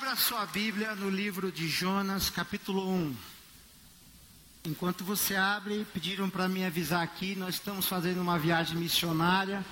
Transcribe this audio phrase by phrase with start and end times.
[0.00, 3.16] Abra sua Bíblia no livro de Jonas, capítulo 1.
[4.64, 9.62] Enquanto você abre, pediram para me avisar aqui, nós estamos fazendo uma viagem missionária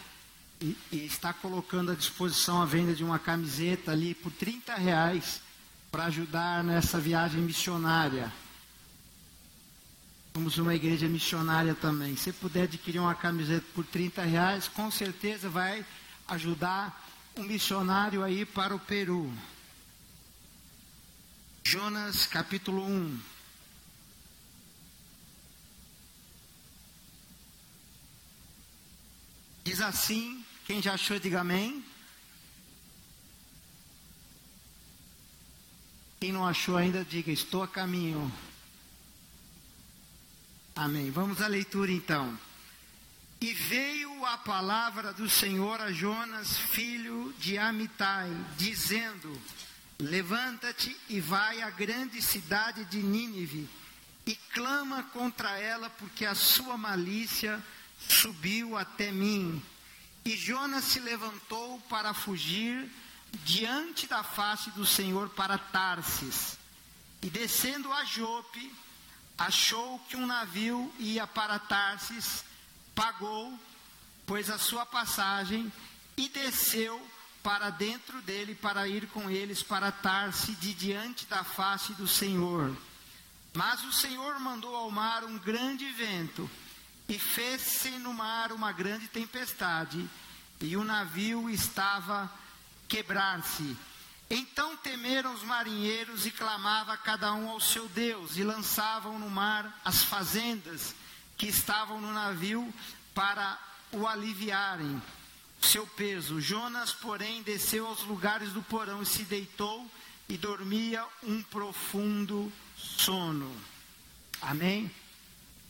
[0.60, 5.40] e, e, está colocando à disposição a venda de uma camiseta ali por 30 reais
[5.90, 8.30] para ajudar nessa viagem missionária.
[10.34, 12.14] Somos uma igreja missionária também.
[12.16, 15.82] Se puder adquirir uma camiseta por 30 reais, com certeza vai
[16.28, 17.02] ajudar
[17.34, 19.32] um missionário aí para o Peru.
[21.70, 23.20] Jonas capítulo 1.
[29.64, 31.84] Diz assim, quem já achou, diga amém.
[36.18, 38.32] Quem não achou ainda, diga: Estou a caminho.
[40.74, 41.10] Amém.
[41.10, 42.38] Vamos à leitura então.
[43.42, 49.38] E veio a palavra do Senhor a Jonas, filho de Amitai, dizendo:
[50.00, 53.68] Levanta-te e vai à grande cidade de Nínive
[54.24, 57.60] e clama contra ela, porque a sua malícia
[57.98, 59.60] subiu até mim.
[60.24, 62.88] E Jonas se levantou para fugir
[63.44, 66.56] diante da face do Senhor para Tarsis.
[67.20, 68.72] E descendo a Jope,
[69.36, 72.44] achou que um navio ia para Tarsis
[72.94, 73.58] pagou,
[74.26, 75.72] pois a sua passagem,
[76.16, 77.04] e desceu
[77.48, 82.76] para dentro dele para ir com eles para Tarse de diante da face do Senhor.
[83.54, 86.50] Mas o Senhor mandou ao mar um grande vento
[87.08, 90.06] e fez-se no mar uma grande tempestade,
[90.60, 92.30] e o navio estava
[92.86, 93.74] quebrar-se.
[94.28, 99.80] Então temeram os marinheiros e clamava cada um ao seu Deus, e lançavam no mar
[99.86, 100.94] as fazendas
[101.38, 102.70] que estavam no navio
[103.14, 103.58] para
[103.90, 105.00] o aliviarem
[105.60, 106.40] seu peso.
[106.40, 109.86] Jonas, porém, desceu aos lugares do porão e se deitou
[110.28, 113.50] e dormia um profundo sono.
[114.40, 114.90] Amém?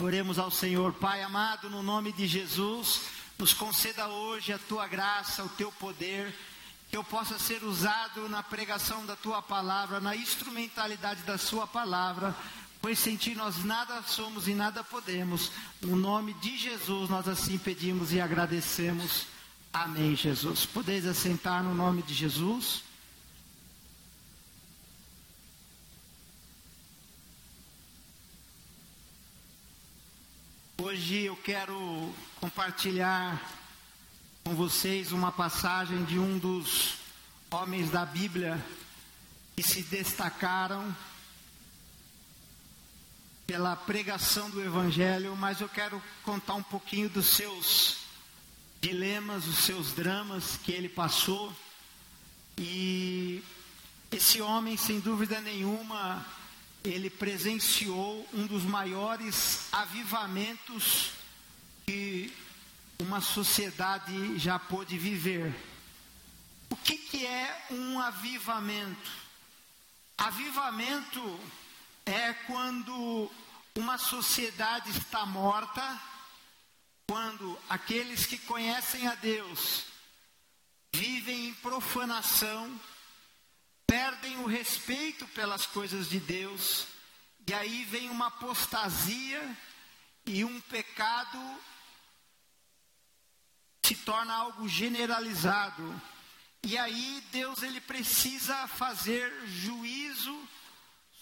[0.00, 3.00] Oremos ao Senhor, Pai amado, no nome de Jesus,
[3.38, 6.32] nos conceda hoje a tua graça, o teu poder,
[6.90, 12.34] que eu possa ser usado na pregação da tua palavra, na instrumentalidade da sua palavra
[12.80, 15.50] pois sem ti nós nada somos e nada podemos.
[15.80, 19.26] No nome de Jesus nós assim pedimos e agradecemos.
[19.72, 20.64] Amém, Jesus.
[20.64, 22.82] Podeis assentar no nome de Jesus.
[30.80, 33.40] Hoje eu quero compartilhar
[34.42, 36.94] com vocês uma passagem de um dos
[37.50, 38.64] homens da Bíblia
[39.54, 40.96] que se destacaram
[43.46, 48.07] pela pregação do Evangelho, mas eu quero contar um pouquinho dos seus
[48.80, 51.54] dilemas, os seus dramas que ele passou.
[52.56, 53.42] E
[54.10, 56.24] esse homem, sem dúvida nenhuma,
[56.84, 61.10] ele presenciou um dos maiores avivamentos
[61.86, 62.32] que
[62.98, 65.54] uma sociedade já pôde viver.
[66.70, 69.10] O que, que é um avivamento?
[70.16, 71.40] Avivamento
[72.04, 73.30] é quando
[73.74, 76.00] uma sociedade está morta,
[77.08, 79.84] quando aqueles que conhecem a Deus
[80.94, 82.78] vivem em profanação,
[83.86, 86.86] perdem o respeito pelas coisas de Deus,
[87.46, 89.56] e aí vem uma apostasia
[90.26, 91.38] e um pecado
[93.82, 96.02] se torna algo generalizado.
[96.62, 100.46] E aí Deus ele precisa fazer juízo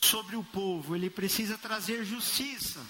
[0.03, 2.85] sobre o povo, ele precisa trazer justiça.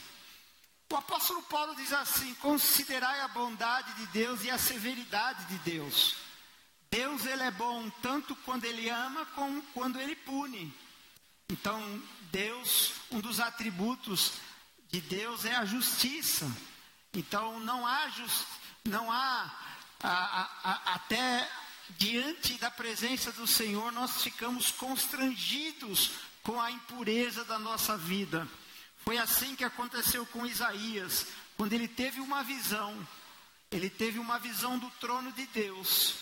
[0.91, 6.17] O apóstolo Paulo diz assim: considerai a bondade de Deus e a severidade de Deus.
[6.91, 10.73] Deus ele é bom tanto quando ele ama como quando ele pune.
[11.49, 12.03] Então,
[12.33, 14.33] Deus, um dos atributos
[14.89, 16.51] de Deus é a justiça.
[17.13, 18.47] Então, não há just,
[18.85, 19.55] não há
[20.03, 21.49] a, a, a, até
[21.91, 26.13] diante da presença do Senhor nós ficamos constrangidos
[26.43, 28.47] com a impureza da nossa vida.
[29.07, 33.07] Foi assim que aconteceu com Isaías, quando ele teve uma visão.
[33.71, 36.17] Ele teve uma visão do trono de Deus.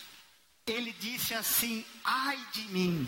[0.67, 3.07] Ele disse assim: Ai de mim.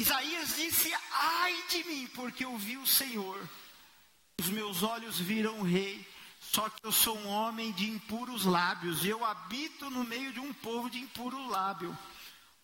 [0.00, 3.38] Isaías disse: Ai de mim, porque eu vi o Senhor.
[4.40, 6.08] Os meus olhos viram o Rei.
[6.40, 10.40] Só que eu sou um homem de impuros lábios, e eu habito no meio de
[10.40, 11.96] um povo de impuro lábio.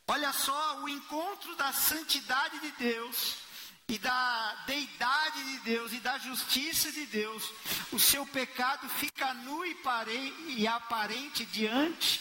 [0.08, 3.43] Olha só o encontro da santidade de Deus
[3.88, 7.52] e da deidade de Deus e da justiça de Deus.
[7.92, 12.20] O seu pecado fica nu e, aparente diante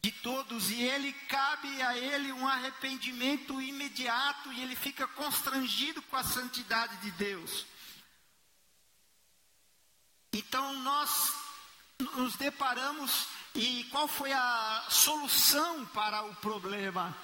[0.00, 6.16] de todos e ele cabe a ele um arrependimento imediato e ele fica constrangido com
[6.16, 7.66] a santidade de Deus.
[10.32, 11.34] Então nós
[12.16, 17.16] nos deparamos e qual foi a solução para o problema?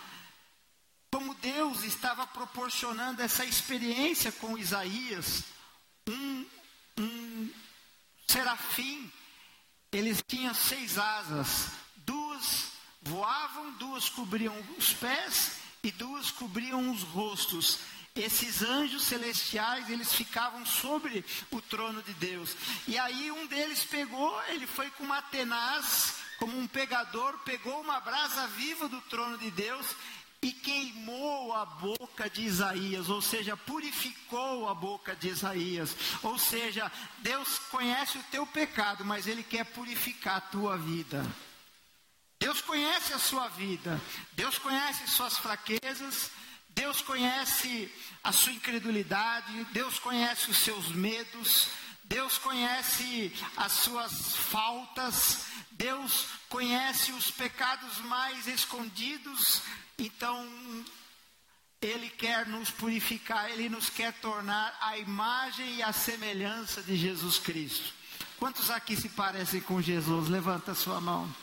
[1.14, 5.44] Como Deus estava proporcionando essa experiência com Isaías,
[6.08, 6.44] um,
[6.98, 7.50] um
[8.26, 9.08] serafim,
[9.92, 11.68] eles tinham seis asas,
[11.98, 15.52] duas voavam, duas cobriam os pés
[15.84, 17.78] e duas cobriam os rostos.
[18.16, 22.56] Esses anjos celestiais, eles ficavam sobre o trono de Deus.
[22.88, 28.00] E aí um deles pegou, ele foi com uma tenaz, como um pegador, pegou uma
[28.00, 29.94] brasa viva do trono de Deus
[30.44, 35.96] e queimou a boca de Isaías, ou seja, purificou a boca de Isaías.
[36.22, 41.24] Ou seja, Deus conhece o teu pecado, mas Ele quer purificar a tua vida.
[42.38, 43.98] Deus conhece a sua vida,
[44.32, 46.30] Deus conhece suas fraquezas,
[46.68, 47.90] Deus conhece
[48.22, 51.68] a sua incredulidade, Deus conhece os seus medos,
[52.04, 59.62] Deus conhece as suas faltas, Deus conhece os pecados mais escondidos,
[59.98, 60.46] então
[61.80, 67.38] Ele quer nos purificar, Ele nos quer tornar a imagem e a semelhança de Jesus
[67.38, 67.92] Cristo.
[68.38, 70.28] Quantos aqui se parecem com Jesus?
[70.28, 71.34] Levanta a sua mão.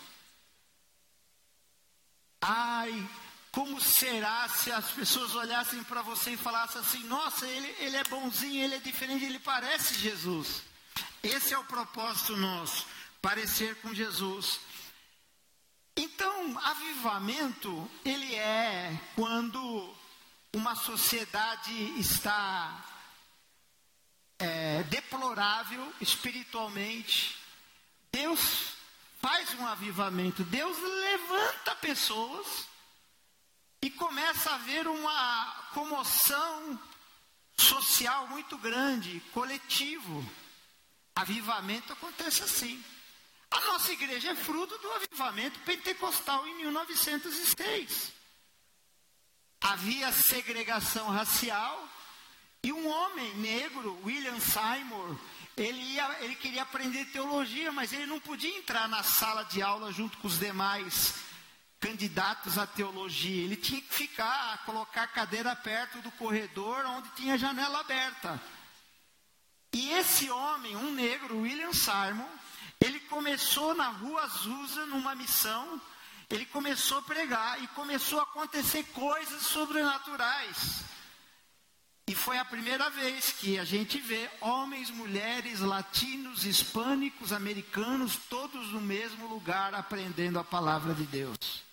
[2.42, 3.10] Ai,
[3.52, 8.04] como será se as pessoas olhassem para você e falassem assim: nossa, ele, ele é
[8.06, 10.64] bonzinho, ele é diferente, ele parece Jesus.
[11.22, 12.86] Esse é o propósito nosso,
[13.22, 14.60] parecer com Jesus.
[15.96, 19.96] Então, avivamento, ele é quando
[20.54, 22.86] uma sociedade está
[24.40, 27.38] é, deplorável espiritualmente.
[28.12, 28.74] Deus
[29.22, 32.68] faz um avivamento, Deus levanta pessoas
[33.82, 36.80] e começa a haver uma comoção
[37.58, 40.26] social muito grande, coletivo.
[41.16, 42.84] Avivamento acontece assim.
[43.52, 48.14] A nossa igreja é fruto do avivamento pentecostal em 1906.
[49.60, 51.88] Havia segregação racial
[52.64, 55.18] e um homem negro, William Seymour,
[55.58, 59.92] ele, ia, ele queria aprender teologia, mas ele não podia entrar na sala de aula
[59.92, 61.16] junto com os demais
[61.80, 63.44] candidatos à teologia.
[63.44, 68.42] Ele tinha que ficar, colocar a cadeira perto do corredor onde tinha janela aberta.
[69.74, 72.30] E esse homem, um negro, William Simon,
[72.84, 75.80] ele começou na rua Azusa numa missão.
[76.30, 80.84] Ele começou a pregar e começou a acontecer coisas sobrenaturais.
[82.08, 88.72] E foi a primeira vez que a gente vê homens, mulheres, latinos, hispânicos, americanos, todos
[88.74, 91.71] no mesmo lugar aprendendo a palavra de Deus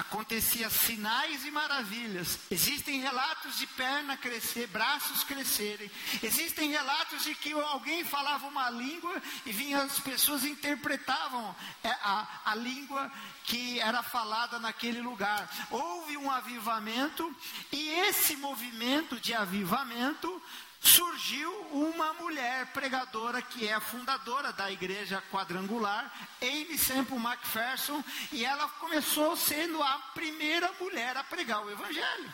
[0.00, 2.38] acontecia sinais e maravilhas.
[2.50, 5.90] Existem relatos de perna crescer, braços crescerem.
[6.22, 11.54] Existem relatos de que alguém falava uma língua e vinha as pessoas interpretavam
[11.84, 13.10] é, a, a língua
[13.44, 15.48] que era falada naquele lugar.
[15.70, 17.34] Houve um avivamento
[17.72, 20.42] e esse movimento de avivamento
[20.80, 26.10] surgiu uma mulher pregadora que é a fundadora da igreja quadrangular,
[26.40, 32.32] Amy Semple MacPherson, e ela começou sendo a primeira mulher a pregar o evangelho.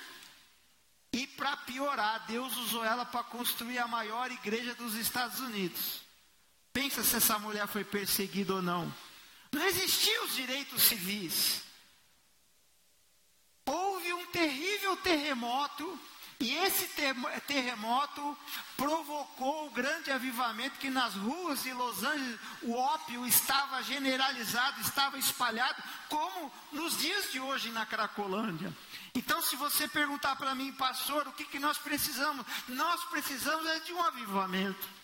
[1.13, 6.03] E para piorar, Deus usou ela para construir a maior igreja dos Estados Unidos.
[6.73, 8.95] Pensa se essa mulher foi perseguida ou não.
[9.51, 11.63] Não existiam os direitos civis.
[13.65, 15.99] Houve um terrível terremoto
[16.39, 16.89] e esse
[17.47, 18.37] terremoto
[18.77, 25.19] provocou o grande avivamento que nas ruas de Los Angeles o ópio estava generalizado, estava
[25.19, 28.73] espalhado, como nos dias de hoje na Cracolândia.
[29.15, 32.45] Então, se você perguntar para mim, pastor, o que, que nós precisamos?
[32.69, 34.96] Nós precisamos é de um avivamento.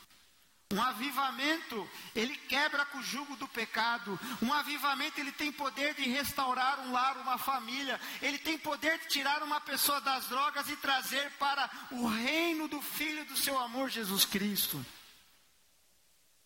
[0.72, 4.18] Um avivamento, ele quebra com o jugo do pecado.
[4.40, 8.00] Um avivamento, ele tem poder de restaurar um lar, uma família.
[8.22, 12.80] Ele tem poder de tirar uma pessoa das drogas e trazer para o reino do
[12.80, 14.84] Filho do seu amor, Jesus Cristo.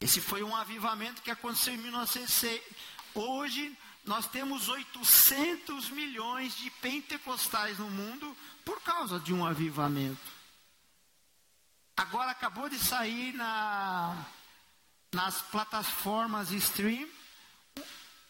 [0.01, 2.61] Esse foi um avivamento que aconteceu em 1906.
[3.15, 10.36] Hoje, nós temos 800 milhões de pentecostais no mundo por causa de um avivamento.
[11.97, 14.27] Agora acabou de sair na,
[15.15, 17.09] nas plataformas stream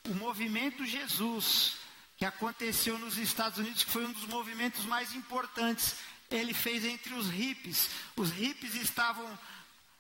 [0.09, 1.75] o movimento Jesus,
[2.17, 5.97] que aconteceu nos Estados Unidos, que foi um dos movimentos mais importantes.
[6.31, 7.91] Ele fez entre os hippies.
[8.17, 9.27] Os hippies estavam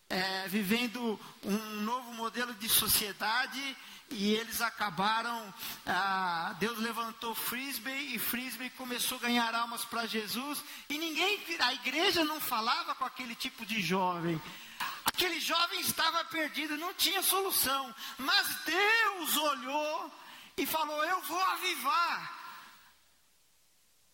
[0.09, 3.77] é, vivendo um novo modelo de sociedade
[4.11, 5.53] e eles acabaram.
[5.85, 10.63] Ah, Deus levantou Frisbee e Frisbee começou a ganhar almas para Jesus.
[10.89, 14.41] E ninguém, a igreja não falava com aquele tipo de jovem.
[15.05, 17.95] Aquele jovem estava perdido, não tinha solução.
[18.19, 20.13] Mas Deus olhou
[20.57, 22.46] e falou: Eu vou avivar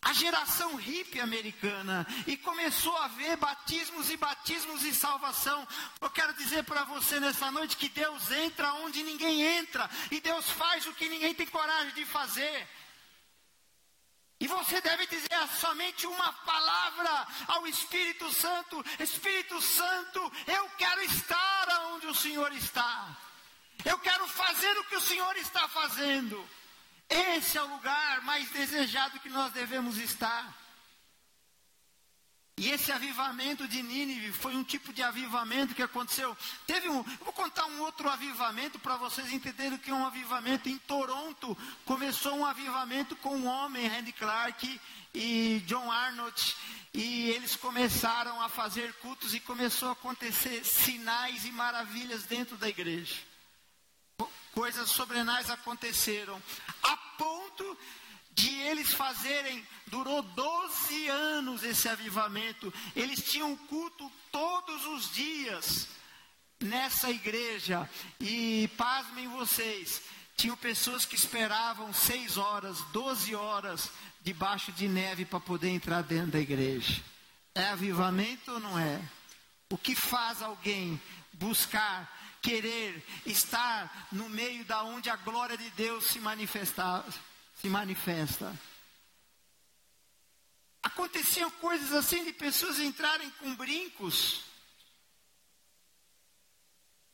[0.03, 5.67] a geração hippie americana e começou a ver batismos e batismos e salvação.
[6.01, 10.49] Eu quero dizer para você nessa noite que Deus entra onde ninguém entra e Deus
[10.51, 12.67] faz o que ninguém tem coragem de fazer.
[14.39, 15.29] E você deve dizer
[15.59, 23.17] somente uma palavra ao Espírito Santo: Espírito Santo, eu quero estar onde o Senhor está.
[23.85, 26.45] Eu quero fazer o que o Senhor está fazendo.
[27.13, 30.51] Esse é o lugar mais desejado que nós devemos estar.
[32.57, 36.35] E esse avivamento de Nínive foi um tipo de avivamento que aconteceu.
[36.65, 40.69] Teve um, vou contar um outro avivamento para vocês entenderem o que é um avivamento.
[40.69, 44.81] Em Toronto começou um avivamento com um homem, Randy Clark
[45.13, 46.55] e John Arnott,
[46.93, 52.69] e eles começaram a fazer cultos e começou a acontecer sinais e maravilhas dentro da
[52.69, 53.33] igreja
[54.53, 56.41] coisas sobrenais aconteceram,
[56.83, 57.77] a ponto
[58.33, 65.87] de eles fazerem, durou 12 anos esse avivamento, eles tinham culto todos os dias
[66.59, 70.01] nessa igreja, e pasmem vocês,
[70.35, 76.31] tinham pessoas que esperavam 6 horas, 12 horas debaixo de neve para poder entrar dentro
[76.31, 77.01] da igreja.
[77.53, 78.99] É avivamento ou não é?
[79.69, 80.99] O que faz alguém
[81.33, 82.09] buscar
[82.43, 87.03] querer estar no meio da onde a glória de Deus se manifesta,
[87.59, 88.53] se manifesta.
[90.83, 94.41] Aconteciam coisas assim de pessoas entrarem com brincos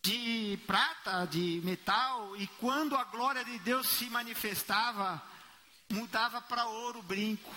[0.02, 5.22] de prata, de metal, e quando a glória de Deus se manifestava,
[5.90, 7.54] mudava para ouro o brinco.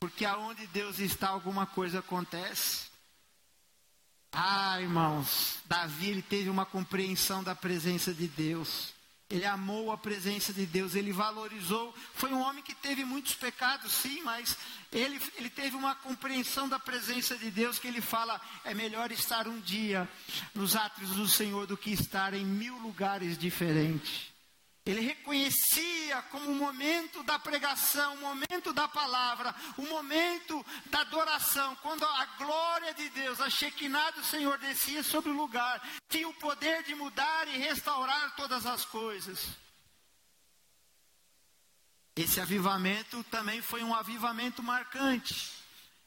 [0.00, 2.91] Porque aonde Deus está, alguma coisa acontece.
[4.32, 8.94] Ah, irmãos, Davi ele teve uma compreensão da presença de Deus.
[9.28, 11.94] Ele amou a presença de Deus, ele valorizou.
[12.14, 14.56] Foi um homem que teve muitos pecados, sim, mas
[14.90, 19.46] ele, ele teve uma compreensão da presença de Deus que ele fala: é melhor estar
[19.46, 20.08] um dia
[20.54, 24.31] nos átrios do Senhor do que estar em mil lugares diferentes.
[24.84, 31.76] Ele reconhecia como o momento da pregação, o momento da palavra, o momento da adoração,
[31.76, 36.34] quando a glória de Deus, a Shekinah do Senhor descia sobre o lugar, tinha o
[36.34, 39.50] poder de mudar e restaurar todas as coisas.
[42.16, 45.52] Esse avivamento também foi um avivamento marcante.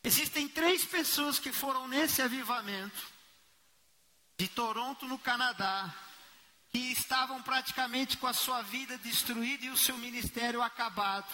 [0.03, 3.07] Existem três pessoas que foram nesse avivamento,
[4.37, 5.91] de Toronto, no Canadá,
[6.75, 11.33] que estavam praticamente com a sua vida destruída e o seu ministério acabado.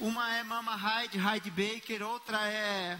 [0.00, 2.98] Uma é Mama Hyde, Hyde Baker, outra é.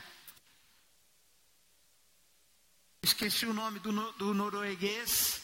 [3.03, 5.41] Esqueci o nome do, do norueguês.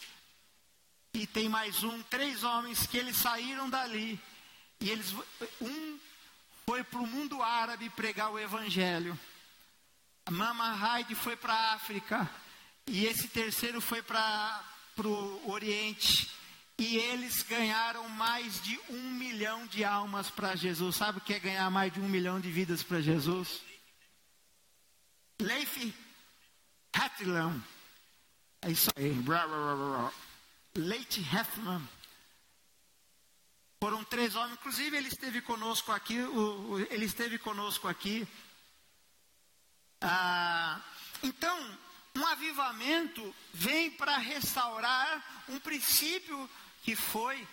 [1.15, 4.21] E tem mais um, três homens que eles saíram dali.
[4.79, 5.15] E eles.
[5.59, 5.99] Um
[6.67, 9.19] foi para o mundo árabe pregar o evangelho.
[10.29, 12.29] Mama Hyde foi para a África.
[12.87, 16.31] E esse terceiro foi para para o Oriente
[16.79, 20.97] e eles ganharam mais de um milhão de almas para Jesus.
[20.97, 23.61] Sabe o que é ganhar mais de um milhão de vidas para Jesus?
[25.41, 25.95] Leif
[26.93, 27.63] Hatlam.
[28.63, 29.15] É isso aí.
[30.75, 31.87] Leite Hefman.
[33.83, 36.17] Foram três homens, inclusive ele esteve conosco aqui,
[36.91, 38.29] ele esteve conosco aqui.
[40.03, 40.81] Ah,
[41.23, 41.79] então,
[42.17, 46.49] um avivamento vem para restaurar um princípio
[46.83, 47.47] que foi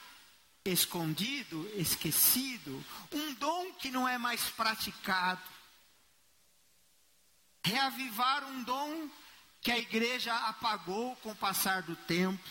[0.65, 5.41] escondido, esquecido, um dom que não é mais praticado.
[7.63, 9.09] Reavivar um dom
[9.61, 12.43] que a igreja apagou com o passar do tempo.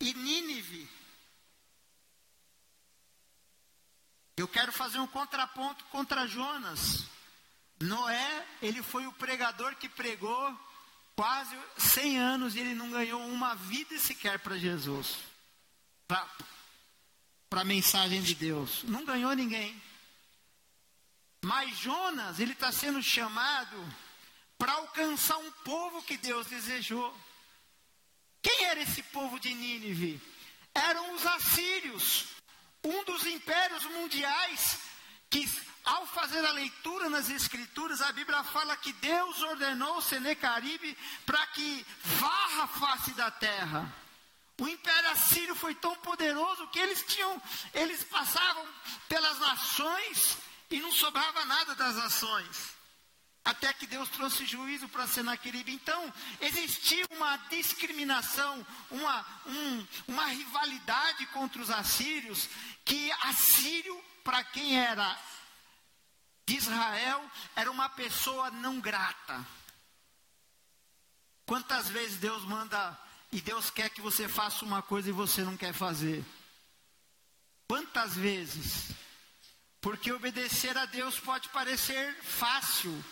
[0.00, 0.88] E Nínive.
[4.36, 7.04] Eu quero fazer um contraponto contra Jonas.
[7.80, 10.58] Noé, ele foi o pregador que pregou
[11.20, 15.18] quase 100 anos e ele não ganhou uma vida sequer para Jesus,
[16.06, 18.84] para a mensagem de Deus.
[18.84, 19.78] Não ganhou ninguém.
[21.42, 23.76] Mas Jonas, ele está sendo chamado
[24.56, 27.14] para alcançar um povo que Deus desejou.
[28.40, 30.18] Quem era esse povo de Nínive?
[30.74, 32.28] Eram os assírios,
[32.82, 34.78] um dos impérios mundiais
[35.28, 35.46] que
[35.84, 41.86] ao fazer a leitura nas Escrituras, a Bíblia fala que Deus ordenou Senecaribe para que
[42.04, 43.92] varra a face da terra.
[44.60, 48.66] O império assírio foi tão poderoso que eles tinham, eles passavam
[49.08, 50.36] pelas nações
[50.70, 52.74] e não sobrava nada das nações.
[53.42, 55.72] Até que Deus trouxe juízo para Senaqueribe.
[55.72, 62.46] Então, existia uma discriminação, uma, um, uma rivalidade contra os assírios,
[62.84, 65.18] que assírio, para quem era
[66.56, 67.22] Israel,
[67.54, 69.46] era uma pessoa não grata.
[71.46, 72.98] Quantas vezes Deus manda
[73.32, 76.24] e Deus quer que você faça uma coisa e você não quer fazer?
[77.66, 78.92] Quantas vezes?
[79.80, 83.04] Porque obedecer a Deus pode parecer fácil,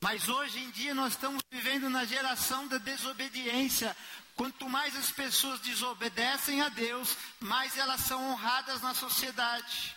[0.00, 3.96] mas hoje em dia nós estamos vivendo na geração da desobediência.
[4.34, 9.96] Quanto mais as pessoas desobedecem a Deus, mais elas são honradas na sociedade.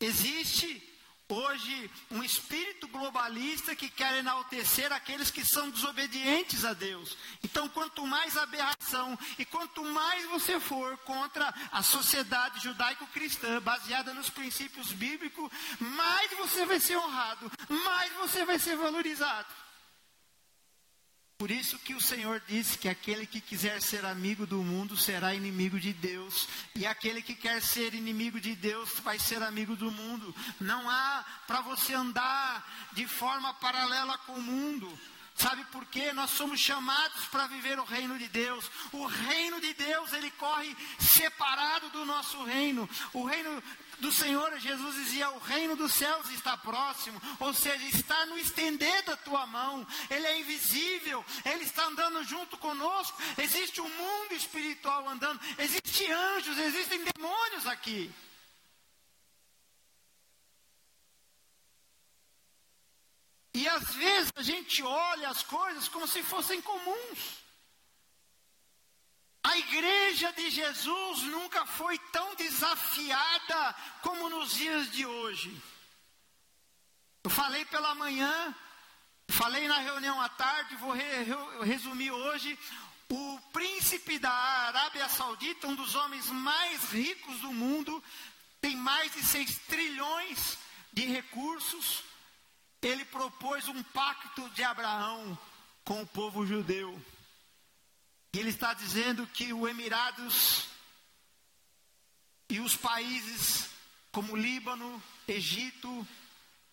[0.00, 0.91] Existe
[1.32, 7.16] hoje um espírito globalista que quer enaltecer aqueles que são desobedientes a Deus.
[7.42, 14.30] Então, quanto mais aberração e quanto mais você for contra a sociedade judaico-cristã, baseada nos
[14.30, 19.61] princípios bíblicos, mais você vai ser honrado, mais você vai ser valorizado.
[21.42, 25.34] Por isso que o Senhor disse que aquele que quiser ser amigo do mundo será
[25.34, 29.90] inimigo de Deus, e aquele que quer ser inimigo de Deus vai ser amigo do
[29.90, 30.32] mundo.
[30.60, 34.96] Não há para você andar de forma paralela com o mundo.
[35.34, 36.12] Sabe por quê?
[36.12, 38.70] Nós somos chamados para viver o reino de Deus.
[38.92, 42.88] O reino de Deus, ele corre separado do nosso reino.
[43.12, 43.60] O reino
[44.02, 49.04] do Senhor, Jesus dizia: O reino dos céus está próximo, ou seja, está no estender
[49.04, 53.16] da tua mão, ele é invisível, ele está andando junto conosco.
[53.38, 58.12] Existe um mundo espiritual andando, existem anjos, existem demônios aqui.
[63.54, 67.41] E às vezes a gente olha as coisas como se fossem comuns.
[69.44, 75.60] A igreja de Jesus nunca foi tão desafiada como nos dias de hoje.
[77.24, 78.54] Eu falei pela manhã,
[79.28, 81.04] falei na reunião à tarde, vou re
[81.64, 82.56] resumir hoje.
[83.08, 88.02] O príncipe da Arábia Saudita, um dos homens mais ricos do mundo,
[88.60, 90.56] tem mais de 6 trilhões
[90.92, 92.04] de recursos.
[92.80, 95.38] Ele propôs um pacto de Abraão
[95.84, 97.00] com o povo judeu.
[98.34, 100.66] E ele está dizendo que o Emirados
[102.48, 103.68] e os países
[104.10, 106.06] como Líbano, Egito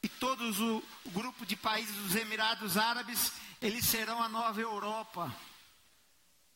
[0.01, 5.35] e todos o, grupo de países dos Emirados Árabes, eles serão a nova Europa.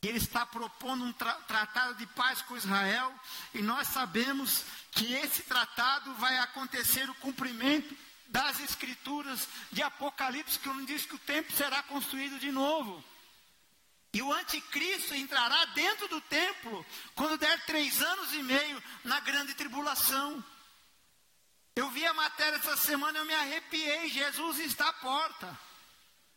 [0.02, 3.14] E ele está propondo um tra tratado de paz com Israel,
[3.54, 7.96] e nós sabemos que esse tratado vai acontecer o cumprimento
[8.28, 13.04] das escrituras de Apocalipse, que não diz que o templo será construído de novo.
[14.14, 19.56] E o anticristo entrará dentro do templo quando der três anos e meio na grande
[19.56, 20.44] tribulação.
[21.76, 24.08] Eu vi a matéria essa semana, eu me arrepiei.
[24.10, 25.60] Jesus está à porta.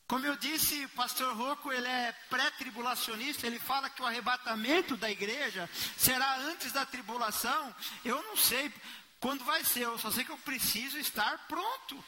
[0.09, 5.11] Como eu disse, o pastor Rocco, ele é pré-tribulacionista, ele fala que o arrebatamento da
[5.11, 7.75] igreja será antes da tribulação.
[8.05, 8.73] Eu não sei
[9.21, 12.03] quando vai ser, eu só sei que eu preciso estar pronto.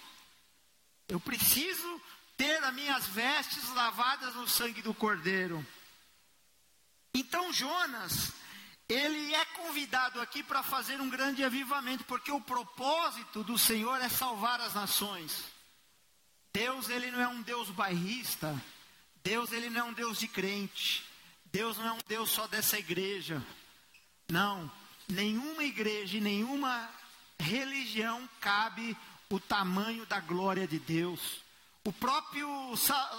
[1.08, 2.00] Eu preciso
[2.38, 5.66] ter as minhas vestes lavadas no sangue do Cordeiro.
[7.12, 8.32] Então Jonas,
[8.88, 14.08] ele é convidado aqui para fazer um grande avivamento, porque o propósito do Senhor é
[14.08, 15.44] salvar as nações.
[16.54, 18.54] Deus, ele não é um Deus bairrista.
[19.22, 21.04] Deus, ele não é um Deus de crente.
[21.52, 23.44] Deus não é um Deus só dessa igreja.
[24.30, 24.70] Não,
[25.08, 26.88] nenhuma igreja nenhuma
[27.38, 28.96] religião cabe
[29.30, 31.40] o tamanho da glória de Deus.
[31.84, 32.48] O próprio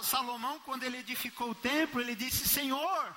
[0.02, 3.16] Salomão, quando ele edificou o templo, ele disse: Senhor,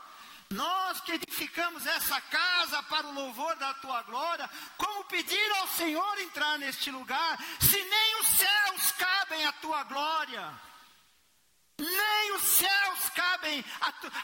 [0.50, 6.20] nós que edificamos essa casa para o louvor da tua glória, como pedir ao Senhor
[6.20, 10.62] entrar neste lugar, se nem os céus cabem à tua glória,
[11.80, 13.66] nem os céus cabem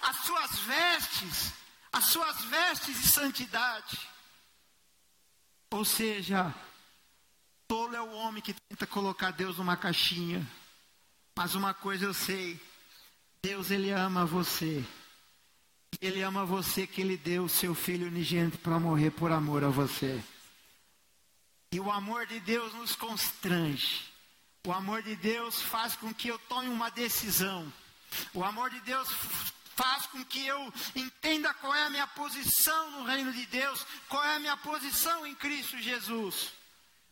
[0.01, 1.53] às suas vestes,
[1.91, 4.09] as suas vestes de santidade.
[5.71, 6.53] Ou seja,
[7.67, 10.47] tolo é o homem que tenta colocar Deus numa caixinha.
[11.39, 12.59] Mas uma coisa eu sei:
[13.41, 14.83] Deus, Ele ama você.
[16.01, 19.69] Ele ama você que Ele deu o seu Filho unigênito para morrer por amor a
[19.69, 20.21] você.
[21.71, 24.01] E o amor de Deus nos constrange.
[24.67, 27.71] O amor de Deus faz com que eu tome uma decisão.
[28.33, 29.07] O amor de Deus
[29.77, 34.21] faz com que eu entenda qual é a minha posição no reino de Deus, qual
[34.25, 36.58] é a minha posição em Cristo Jesus.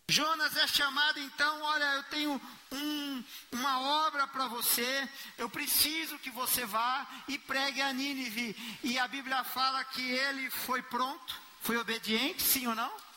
[0.10, 6.17] Jonas é chamado então, olha, eu tenho um um, uma obra para você, eu preciso
[6.20, 8.56] que você vá e pregue a Nínive.
[8.84, 13.08] E a Bíblia fala que ele foi pronto, foi obediente, sim ou não?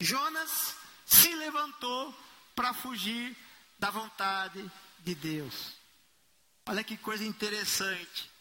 [0.00, 0.76] Jonas
[1.06, 2.14] se levantou
[2.54, 3.36] para fugir
[3.78, 5.72] da vontade de Deus.
[6.66, 8.33] Olha que coisa interessante.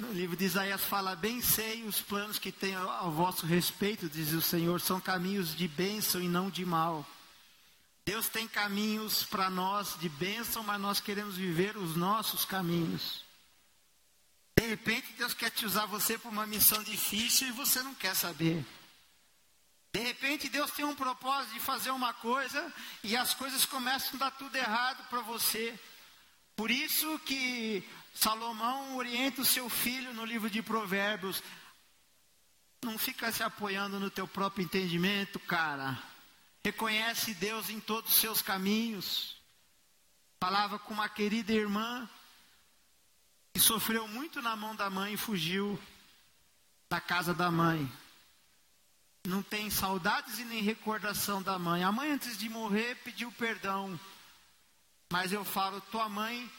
[0.00, 4.32] No livro de Isaías fala: Bem sei os planos que tenho ao vosso respeito, diz
[4.32, 7.06] o Senhor, são caminhos de bênção e não de mal.
[8.04, 13.24] Deus tem caminhos para nós de bênção, mas nós queremos viver os nossos caminhos.
[14.58, 18.14] De repente, Deus quer te usar você para uma missão difícil e você não quer
[18.14, 18.64] saber.
[19.92, 24.24] De repente, Deus tem um propósito de fazer uma coisa e as coisas começam a
[24.24, 25.78] dar tudo errado para você.
[26.56, 27.82] Por isso que
[28.14, 31.42] Salomão orienta o seu filho no livro de Provérbios.
[32.84, 36.00] Não fica se apoiando no teu próprio entendimento, cara.
[36.64, 39.36] Reconhece Deus em todos os seus caminhos.
[40.40, 42.08] Falava com uma querida irmã
[43.52, 45.78] que sofreu muito na mão da mãe e fugiu
[46.88, 47.90] da casa da mãe.
[49.26, 51.82] Não tem saudades e nem recordação da mãe.
[51.82, 53.98] A mãe, antes de morrer, pediu perdão.
[55.10, 56.50] Mas eu falo, tua mãe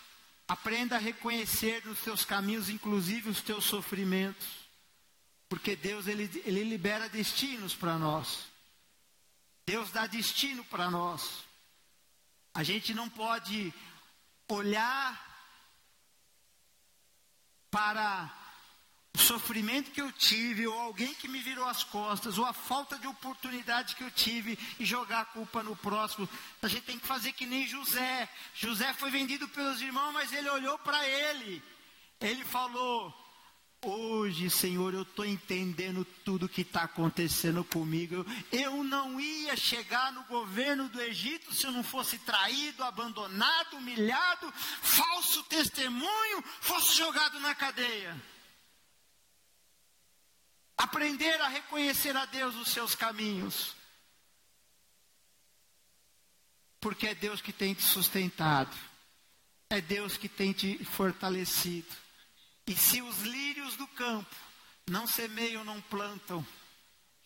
[0.47, 4.47] Aprenda a reconhecer nos seus caminhos, inclusive os teus sofrimentos.
[5.49, 8.45] Porque Deus, Ele, ele libera destinos para nós.
[9.65, 11.43] Deus dá destino para nós.
[12.53, 13.73] A gente não pode
[14.47, 15.25] olhar
[17.71, 18.44] para
[19.15, 22.99] o sofrimento que eu tive, ou alguém que me virou as costas, ou a falta
[22.99, 26.29] de oportunidade que eu tive e jogar a culpa no próximo.
[26.61, 28.29] A gente tem que fazer que nem José.
[28.53, 31.63] José foi vendido pelos irmãos, mas ele olhou para ele.
[32.19, 33.13] Ele falou:
[33.81, 38.25] Hoje, Senhor, eu estou entendendo tudo que está acontecendo comigo.
[38.51, 44.51] Eu não ia chegar no governo do Egito se eu não fosse traído, abandonado, humilhado,
[44.81, 48.34] falso testemunho, fosse jogado na cadeia.
[50.77, 53.73] Aprender a reconhecer a Deus os seus caminhos.
[56.81, 58.75] Porque é Deus que tem te sustentado.
[59.69, 61.87] É Deus que tem te fortalecido.
[62.67, 64.35] E se os lírios do campo
[64.87, 66.45] não semeiam, não plantam.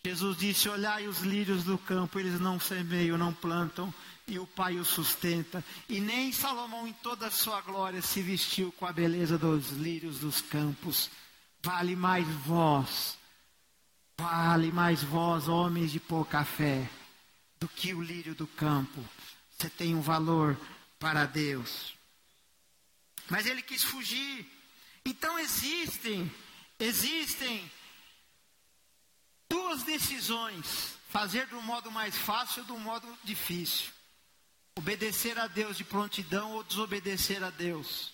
[0.04, 3.92] Jesus disse: Olhai os lírios do campo, eles não semeiam, não plantam,
[4.26, 5.62] e o Pai os sustenta.
[5.88, 10.20] E nem Salomão, em toda a sua glória, se vestiu com a beleza dos lírios
[10.20, 11.10] dos campos.
[11.62, 13.19] Vale mais vós
[14.20, 16.86] Vale mais vós, homens de pouca fé,
[17.58, 19.02] do que o lírio do campo.
[19.50, 20.60] Você tem um valor
[20.98, 21.94] para Deus.
[23.30, 24.46] Mas ele quis fugir.
[25.06, 26.30] Então existem,
[26.78, 27.70] existem
[29.48, 33.90] duas decisões: fazer do modo mais fácil ou do modo difícil.
[34.76, 38.12] Obedecer a Deus de prontidão ou desobedecer a Deus.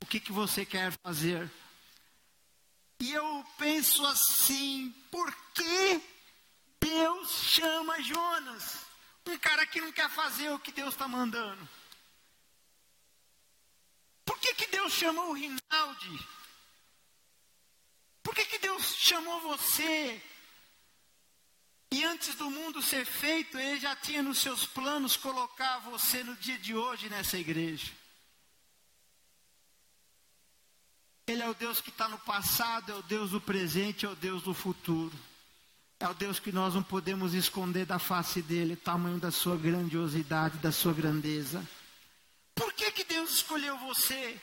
[0.00, 1.50] O que, que você quer fazer?
[3.00, 6.00] E eu penso assim: por que
[6.80, 8.84] Deus chama Jonas?
[9.26, 11.68] Um cara que não quer fazer o que Deus está mandando.
[14.24, 16.28] Por que, que Deus chamou o Rinaldi?
[18.22, 20.22] Por que, que Deus chamou você?
[21.90, 26.34] E antes do mundo ser feito, Ele já tinha nos seus planos colocar você no
[26.36, 27.92] dia de hoje nessa igreja.
[31.26, 34.14] Ele é o Deus que está no passado, é o Deus do presente, é o
[34.14, 35.16] Deus do futuro.
[35.98, 40.58] É o Deus que nós não podemos esconder da face dele, tamanho da sua grandiosidade,
[40.58, 41.66] da sua grandeza.
[42.54, 44.40] Por que, que Deus escolheu você?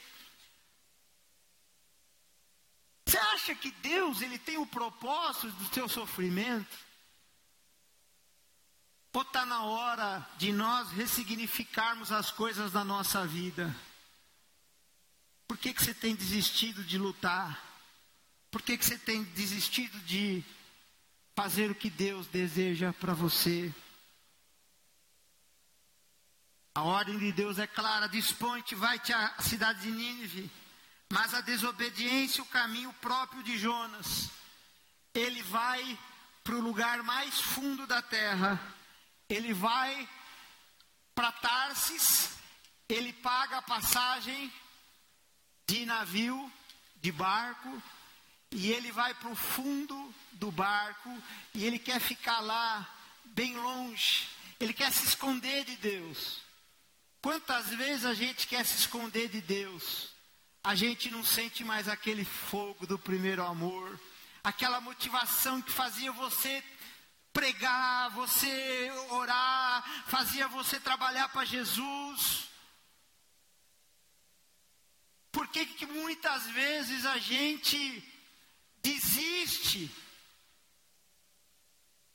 [3.06, 6.78] Você acha que Deus ele tem o propósito do seu sofrimento?
[9.14, 13.76] Ou está na hora de nós ressignificarmos as coisas da nossa vida?
[15.52, 17.62] Por que, que você tem desistido de lutar?
[18.50, 20.42] Por que, que você tem desistido de
[21.36, 23.70] fazer o que Deus deseja para você?
[26.74, 30.50] A ordem de Deus é clara: dispõe-te, vai-te à cidade de Nínive.
[31.12, 34.30] Mas a desobediência, o caminho próprio de Jonas,
[35.14, 36.00] ele vai
[36.46, 38.58] para o lugar mais fundo da terra,
[39.28, 40.08] ele vai
[41.14, 42.38] para Tarsis,
[42.88, 44.50] ele paga a passagem
[45.68, 46.52] de navio,
[47.02, 47.82] de barco,
[48.52, 51.10] e ele vai para o fundo do barco
[51.54, 52.88] e ele quer ficar lá,
[53.26, 54.28] bem longe,
[54.60, 56.42] ele quer se esconder de Deus.
[57.22, 60.10] Quantas vezes a gente quer se esconder de Deus?
[60.64, 64.00] A gente não sente mais aquele fogo do primeiro amor,
[64.44, 66.64] aquela motivação que fazia você
[67.32, 72.51] pregar, você orar, fazia você trabalhar para Jesus.
[75.32, 78.04] Por que, que muitas vezes a gente
[78.82, 79.90] desiste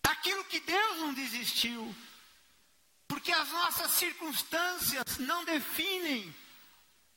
[0.03, 1.95] daquilo que Deus não desistiu?
[3.09, 6.35] Porque as nossas circunstâncias não definem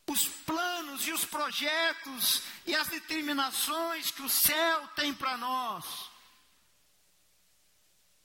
[0.07, 6.09] os planos e os projetos e as determinações que o céu tem para nós.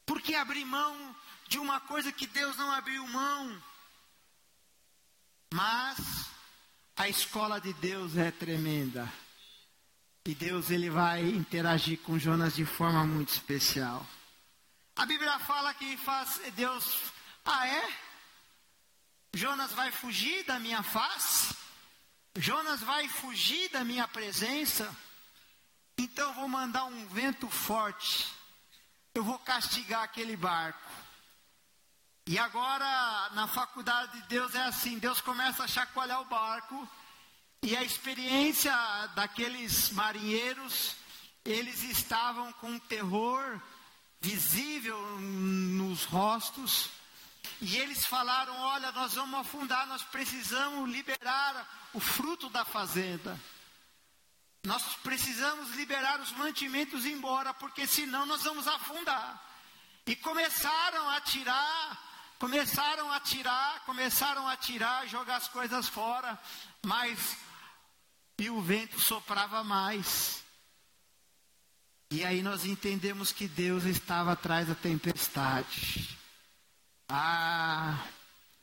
[0.07, 1.17] Porque abrir mão
[1.49, 3.63] de uma coisa que Deus não abriu mão.
[5.53, 5.99] Mas
[6.97, 9.11] a escola de Deus é tremenda.
[10.27, 14.07] E Deus ele vai interagir com Jonas de forma muito especial.
[14.97, 17.13] A Bíblia fala que faz Deus,
[17.45, 17.93] ah é?
[19.35, 21.55] Jonas vai fugir da minha face?
[22.37, 24.95] Jonas vai fugir da minha presença?
[25.99, 28.33] Então eu vou mandar um vento forte.
[29.15, 30.94] Eu vou castigar aquele barco.
[32.27, 36.89] E agora, na faculdade de Deus é assim: Deus começa a chacoalhar o barco,
[37.63, 38.75] e a experiência
[39.15, 40.97] daqueles marinheiros,
[41.45, 43.61] eles estavam com terror
[44.23, 46.89] visível nos rostos,
[47.61, 53.39] e eles falaram: Olha, nós vamos afundar, nós precisamos liberar o fruto da fazenda.
[54.65, 59.43] Nós precisamos liberar os mantimentos embora, porque senão nós vamos afundar.
[60.07, 66.39] E começaram a tirar Começaram a tirar, começaram a tirar, jogar as coisas fora,
[66.85, 67.37] mas
[68.39, 70.43] e o vento soprava mais.
[72.11, 76.19] E aí nós entendemos que Deus estava atrás da tempestade.
[77.09, 77.99] Ah,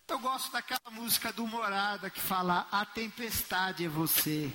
[0.07, 4.51] eu gosto daquela música do Morada que fala: A tempestade é você,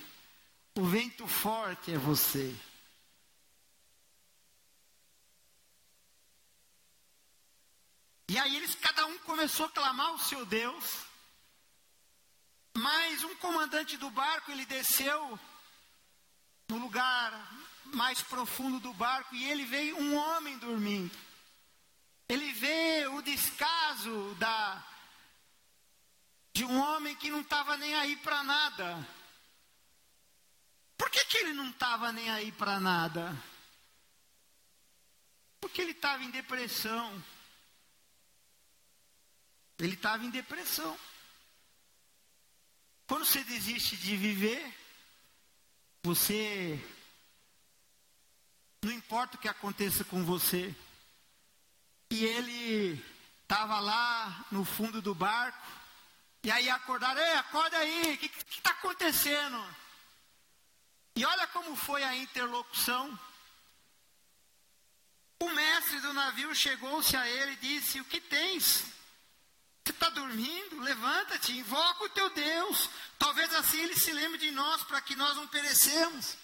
[0.75, 2.55] o vento forte é você.
[8.29, 10.85] E aí eles, cada um começou a clamar o seu Deus.
[12.77, 15.39] Mas um comandante do barco, ele desceu
[16.69, 17.33] no lugar
[17.87, 21.17] mais profundo do barco e ele vê um homem dormindo.
[22.29, 24.85] Ele vê o descaso da
[26.53, 29.07] de um homem que não estava nem aí para nada.
[30.97, 33.37] Por que, que ele não estava nem aí para nada?
[35.61, 37.23] Porque ele estava em depressão.
[39.79, 40.99] Ele estava em depressão.
[43.07, 44.75] Quando você desiste de viver,
[46.03, 46.81] você.
[48.83, 50.75] Não importa o que aconteça com você.
[52.11, 53.05] E ele
[53.43, 55.67] estava lá no fundo do barco.
[56.43, 59.63] E aí acordaram: Ei, acorda aí, o que está acontecendo?
[61.15, 63.19] E olha como foi a interlocução.
[65.41, 68.96] O mestre do navio chegou-se a ele e disse: O que tens?
[69.97, 70.79] Está dormindo?
[70.81, 72.91] Levanta-te, invoca o teu Deus.
[73.19, 76.37] Talvez assim ele se lembre de nós para que nós não perecemos.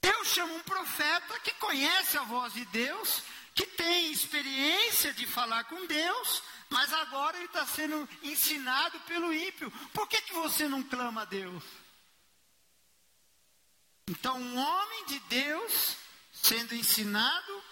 [0.00, 3.20] Eu chamo um profeta que conhece a voz de Deus,
[3.52, 9.68] que tem experiência de falar com Deus, mas agora ele está sendo ensinado pelo ímpio.
[9.92, 11.64] Por que, que você não clama a Deus?
[14.06, 15.96] Então, um homem de Deus
[16.32, 17.64] sendo ensinado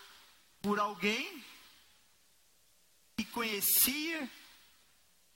[0.61, 1.45] por alguém
[3.17, 4.29] que conhecia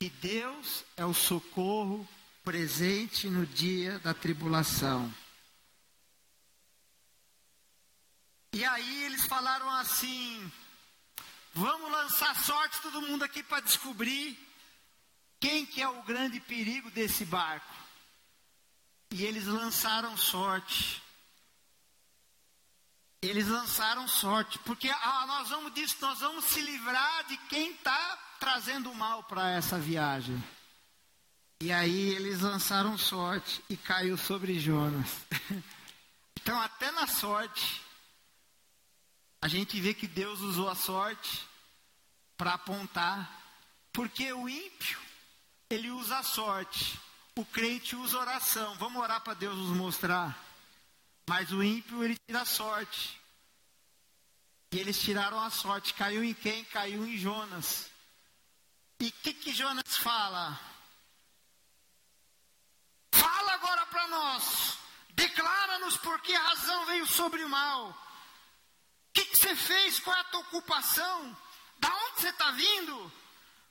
[0.01, 2.09] e Deus é o socorro
[2.45, 5.13] presente no dia da tribulação.
[8.53, 10.53] E aí eles falaram assim:
[11.53, 14.39] vamos lançar sorte todo mundo aqui para descobrir
[15.41, 17.75] quem que é o grande perigo desse barco.
[19.11, 21.03] E eles lançaram sorte.
[23.21, 28.28] Eles lançaram sorte, porque ah, nós vamos disso, nós vamos se livrar de quem está
[28.38, 30.42] trazendo mal para essa viagem.
[31.61, 35.09] E aí eles lançaram sorte e caiu sobre Jonas.
[36.40, 37.83] então, até na sorte,
[39.42, 41.46] a gente vê que Deus usou a sorte
[42.37, 43.29] para apontar,
[43.92, 45.01] porque o ímpio,
[45.68, 46.98] ele usa a sorte,
[47.35, 48.74] o crente usa oração.
[48.77, 50.37] Vamos orar para Deus nos mostrar.
[51.29, 53.20] Mas o ímpio, ele tira a sorte.
[54.72, 55.94] E eles tiraram a sorte.
[55.94, 56.64] Caiu em quem?
[56.64, 57.88] Caiu em Jonas.
[59.01, 60.59] E o que, que Jonas fala?
[63.13, 64.79] Fala agora para nós.
[65.11, 67.91] Declara-nos por que a razão veio sobre o mal.
[67.91, 70.01] O que, que você fez?
[70.01, 71.37] Qual é a tua ocupação?
[71.79, 73.13] Da onde você está vindo?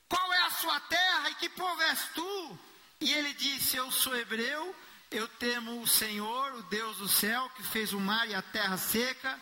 [0.10, 2.60] Qual é a sua terra e que povo és tu?
[3.02, 4.76] E ele disse: Eu sou hebreu,
[5.12, 8.78] eu temo o Senhor, o Deus do céu, que fez o mar e a terra
[8.78, 9.40] seca.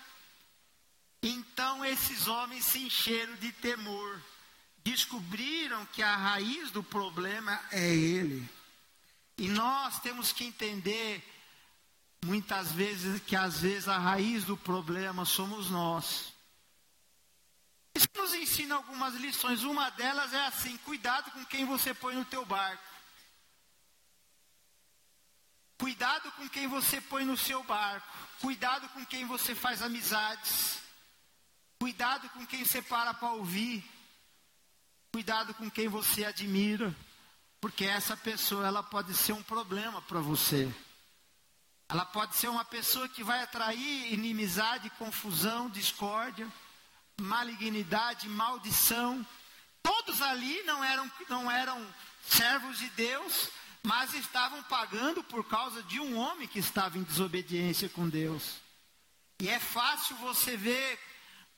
[1.22, 4.22] Então Então esses homens se encheram de temor.
[4.86, 8.48] Descobriram que a raiz do problema é ele.
[9.36, 11.22] E nós temos que entender
[12.24, 16.32] muitas vezes que às vezes a raiz do problema somos nós.
[17.96, 19.64] Isso nos ensina algumas lições.
[19.64, 22.84] Uma delas é assim: cuidado com quem você põe no teu barco.
[25.80, 28.08] Cuidado com quem você põe no seu barco.
[28.40, 30.80] Cuidado com quem você faz amizades.
[31.80, 33.84] Cuidado com quem você para para ouvir.
[35.16, 36.94] Cuidado com quem você admira.
[37.62, 40.70] Porque essa pessoa ela pode ser um problema para você.
[41.88, 46.46] Ela pode ser uma pessoa que vai atrair inimizade, confusão, discórdia,
[47.16, 49.26] malignidade, maldição.
[49.82, 51.88] Todos ali não eram, não eram
[52.28, 53.48] servos de Deus,
[53.84, 58.58] mas estavam pagando por causa de um homem que estava em desobediência com Deus.
[59.40, 61.00] E é fácil você ver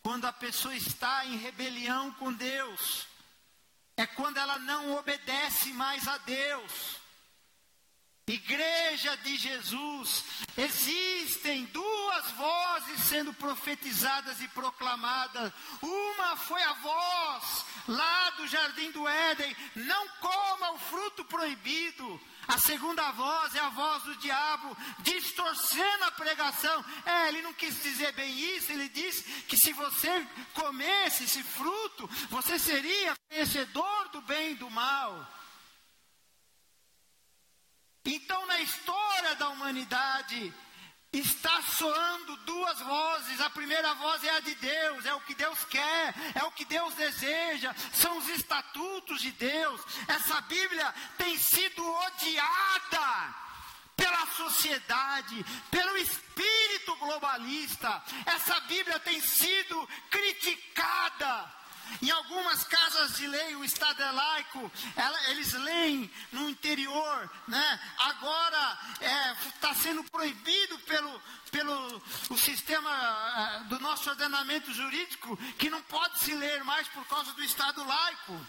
[0.03, 3.07] quando a pessoa está em rebelião com Deus,
[3.97, 7.06] é quando ela não obedece mais a Deus.
[8.29, 10.21] Igreja de Jesus,
[10.57, 15.53] existem duas vozes sendo profetizadas e proclamadas.
[15.81, 22.19] Uma foi a voz lá do jardim do Éden: não coma o fruto proibido.
[22.49, 26.83] A segunda voz é a voz do diabo, distorcendo a pregação.
[27.05, 32.09] É, ele não quis dizer bem isso, ele disse que se você comesse esse fruto,
[32.29, 35.36] você seria conhecedor do bem e do mal.
[38.07, 40.53] Então, na história da humanidade,
[41.11, 43.41] está soando duas vozes.
[43.41, 46.63] A primeira voz é a de Deus, é o que Deus quer, é o que
[46.63, 49.81] Deus deseja, são os estatutos de Deus.
[50.07, 53.35] Essa Bíblia tem sido odiada
[53.97, 58.01] pela sociedade, pelo espírito globalista.
[58.25, 61.57] Essa Bíblia tem sido criticada
[62.01, 67.79] em algumas casas de lei, o Estado é laico, ela, eles leem no interior, né?
[67.97, 68.79] agora
[69.53, 71.21] está é, sendo proibido pelo,
[71.51, 77.05] pelo o sistema uh, do nosso ordenamento jurídico, que não pode se ler mais por
[77.07, 78.47] causa do Estado laico.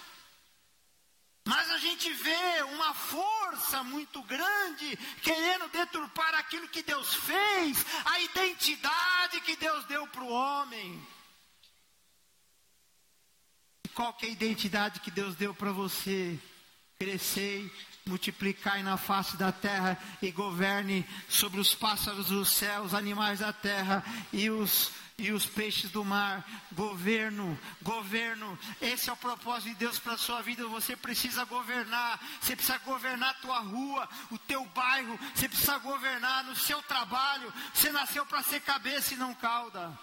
[1.44, 8.20] Mas a gente vê uma força muito grande querendo deturpar aquilo que Deus fez, a
[8.20, 11.17] identidade que Deus deu para o homem.
[13.98, 16.38] Qual é a identidade que Deus deu para você?
[17.00, 17.68] Crescei,
[18.06, 23.52] multiplicai na face da terra e governe sobre os pássaros dos céus, os animais da
[23.52, 26.48] terra e os e os peixes do mar.
[26.70, 28.56] Governo, governo.
[28.80, 30.64] Esse é o propósito de Deus para a sua vida.
[30.68, 32.20] Você precisa governar.
[32.40, 35.18] Você precisa governar a tua rua, o teu bairro.
[35.34, 37.52] Você precisa governar no seu trabalho.
[37.74, 39.98] Você nasceu para ser cabeça e não cauda.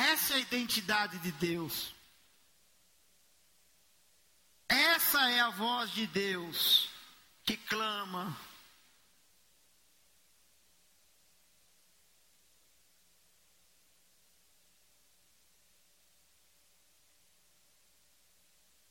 [0.00, 1.94] Essa é a identidade de Deus.
[4.66, 6.88] Essa é a voz de Deus
[7.44, 8.34] que clama.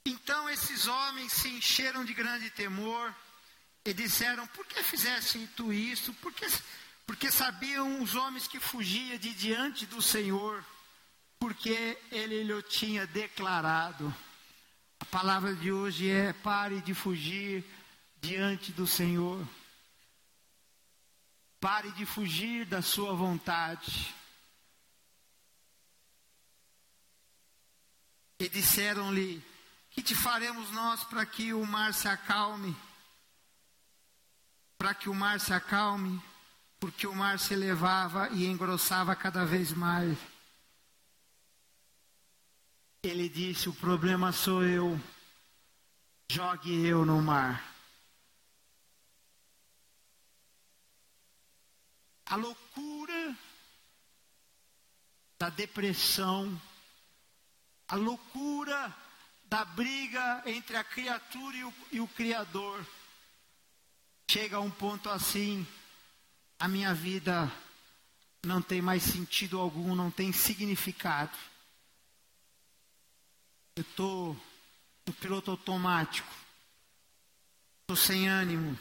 [0.06, 3.16] Então esses homens se encheram de grande temor
[3.84, 6.14] e disseram: Por que fizessem tu isso?
[6.16, 6.46] Porque,
[7.08, 10.64] porque sabiam os homens que fugiam de diante do Senhor
[11.40, 14.14] porque ele lhe tinha declarado.
[15.00, 17.64] A palavra de hoje é: pare de fugir
[18.22, 19.48] diante do Senhor.
[21.60, 24.14] Pare de fugir da sua vontade.
[28.38, 29.44] E disseram-lhe:
[29.92, 32.76] Que te faremos nós para que o mar se acalme?
[34.78, 36.22] Para que o mar se acalme,
[36.80, 40.18] porque o mar se elevava e engrossava cada vez mais.
[43.02, 45.00] Ele disse: O problema sou eu,
[46.30, 47.64] jogue eu no mar.
[52.26, 53.38] A loucura
[55.40, 56.62] da depressão,
[57.88, 58.96] a loucura
[59.46, 62.86] da briga entre a criatura e o, e o Criador.
[64.30, 65.66] Chega a um ponto assim,
[66.60, 67.52] a minha vida
[68.46, 71.36] não tem mais sentido algum, não tem significado.
[73.80, 74.38] Eu estou
[75.08, 76.28] no piloto automático.
[77.80, 78.78] Estou sem ânimo.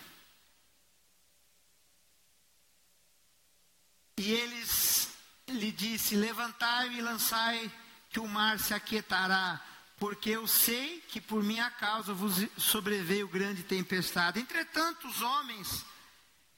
[4.16, 5.08] E eles
[5.46, 7.70] lhe disse: Levantai e lançai,
[8.10, 9.64] que o mar se aquietará,
[10.00, 14.40] porque eu sei que por minha causa vos sobreveio grande tempestade.
[14.40, 15.84] Entretanto, os homens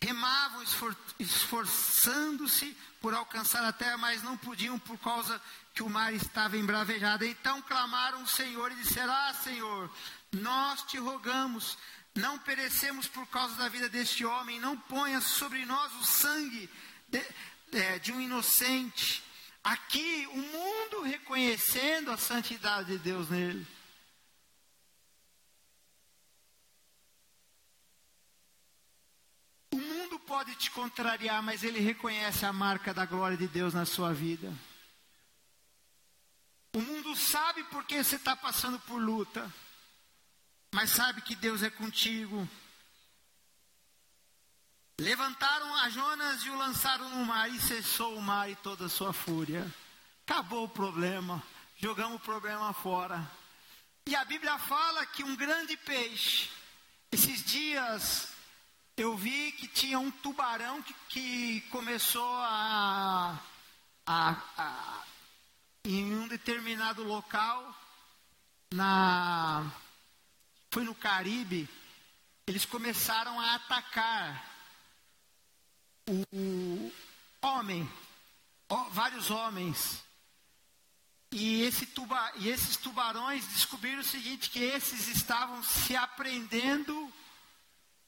[0.02, 5.38] remavam esfor esforçando-se por alcançar a terra, mas não podiam por causa
[5.80, 7.24] que o mar estava embravejado.
[7.24, 9.90] Então clamaram o Senhor e disseram: Ah, Senhor,
[10.30, 11.78] nós te rogamos,
[12.14, 16.68] não perecemos por causa da vida deste homem, não ponha sobre nós o sangue
[17.08, 17.24] de,
[17.70, 19.22] de, de um inocente.
[19.64, 23.66] Aqui, o mundo reconhecendo a santidade de Deus nele.
[29.72, 33.86] O mundo pode te contrariar, mas ele reconhece a marca da glória de Deus na
[33.86, 34.52] sua vida.
[36.72, 39.52] O mundo sabe porque você está passando por luta,
[40.72, 42.48] mas sabe que Deus é contigo.
[45.00, 48.88] Levantaram a Jonas e o lançaram no mar, e cessou o mar e toda a
[48.88, 49.66] sua fúria.
[50.24, 51.42] Acabou o problema,
[51.78, 53.28] jogamos o problema fora.
[54.06, 56.50] E a Bíblia fala que um grande peixe,
[57.10, 58.28] esses dias
[58.96, 63.40] eu vi que tinha um tubarão que, que começou a,
[64.06, 65.04] a, a,
[65.98, 67.74] em um determinado local,
[68.72, 69.70] na,
[70.70, 71.68] foi no Caribe,
[72.46, 74.50] eles começaram a atacar
[76.08, 76.92] o,
[77.42, 77.90] homem,
[78.92, 80.02] vários homens.
[81.32, 87.12] E, esse tuba, e esses tubarões descobriram o seguinte, que esses estavam se aprendendo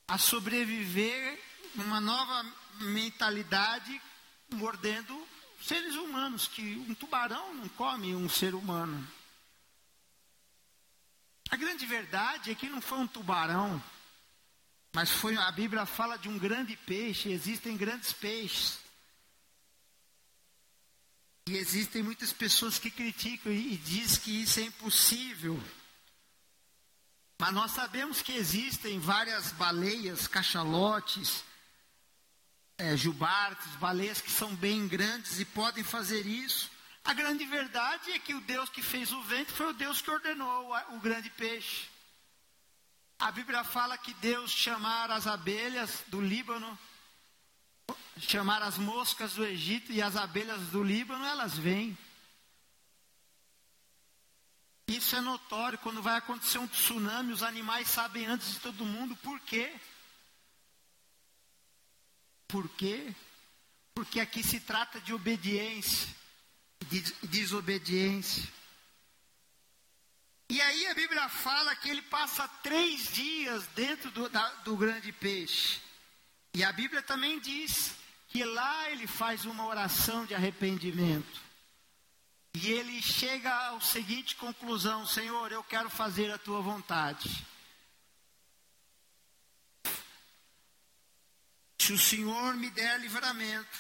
[0.09, 1.41] a sobreviver
[1.75, 2.45] numa nova
[2.81, 4.01] mentalidade,
[4.51, 5.32] mordendo
[5.63, 9.07] seres humanos, que um tubarão não come um ser humano.
[11.51, 13.83] A grande verdade é que não foi um tubarão,
[14.93, 18.79] mas foi a Bíblia fala de um grande peixe, existem grandes peixes.
[21.47, 25.63] E existem muitas pessoas que criticam e, e dizem que isso é impossível.
[27.39, 31.45] Mas nós sabemos que existem várias baleias, cachalotes,
[32.83, 36.69] é, jubartes, baleias que são bem grandes e podem fazer isso.
[37.05, 40.11] A grande verdade é que o Deus que fez o vento foi o Deus que
[40.11, 41.87] ordenou o, grande peixe.
[43.21, 46.77] A Bíblia fala que Deus chamar as abelhas do Líbano,
[48.19, 51.97] chamar as moscas do Egito e as abelhas do Líbano, elas vêm.
[54.89, 55.79] Isso é notório.
[55.79, 59.15] Quando vai acontecer um tsunami, os animais sabem antes de todo mundo.
[59.17, 59.73] Por quê?
[62.53, 63.15] Por quê?
[63.95, 66.07] Porque aqui se trata de obediência,
[66.83, 68.47] de desobediência.
[70.51, 75.11] E aí a Bíblia fala que ele passa três dias dentro do, da, do grande
[75.13, 75.81] peixe.
[76.53, 77.95] E a Bíblia também diz
[78.29, 81.41] que lá ele faz uma oração de arrependimento.
[82.53, 87.47] E ele chega à seguinte conclusão: Senhor, eu quero fazer a tua vontade.
[91.83, 93.77] Se o Senhor me der livramento,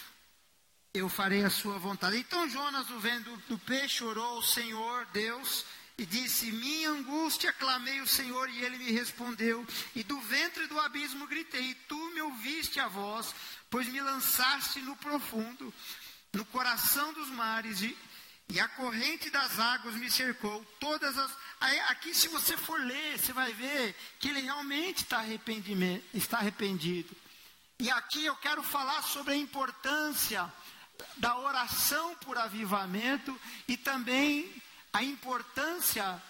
[0.93, 2.17] eu farei a sua vontade.
[2.17, 5.65] Então Jonas, do vento do peixe, orou ao Senhor Deus
[5.97, 9.65] e disse: Minha angústia clamei o Senhor e ele me respondeu.
[9.95, 13.33] E do ventre do abismo gritei: Tu me ouviste a voz,
[13.71, 15.73] pois me lançaste no profundo,
[16.33, 17.83] no coração dos mares.
[17.83, 17.97] E
[18.49, 20.63] e a corrente das águas me cercou.
[20.79, 21.31] Todas as.
[21.89, 25.25] Aqui, se você for ler, você vai ver que ele realmente está,
[26.13, 27.17] está arrependido.
[27.83, 30.49] E aqui eu quero falar sobre a importância
[31.17, 34.49] da oração por avivamento e também
[34.93, 36.23] a importância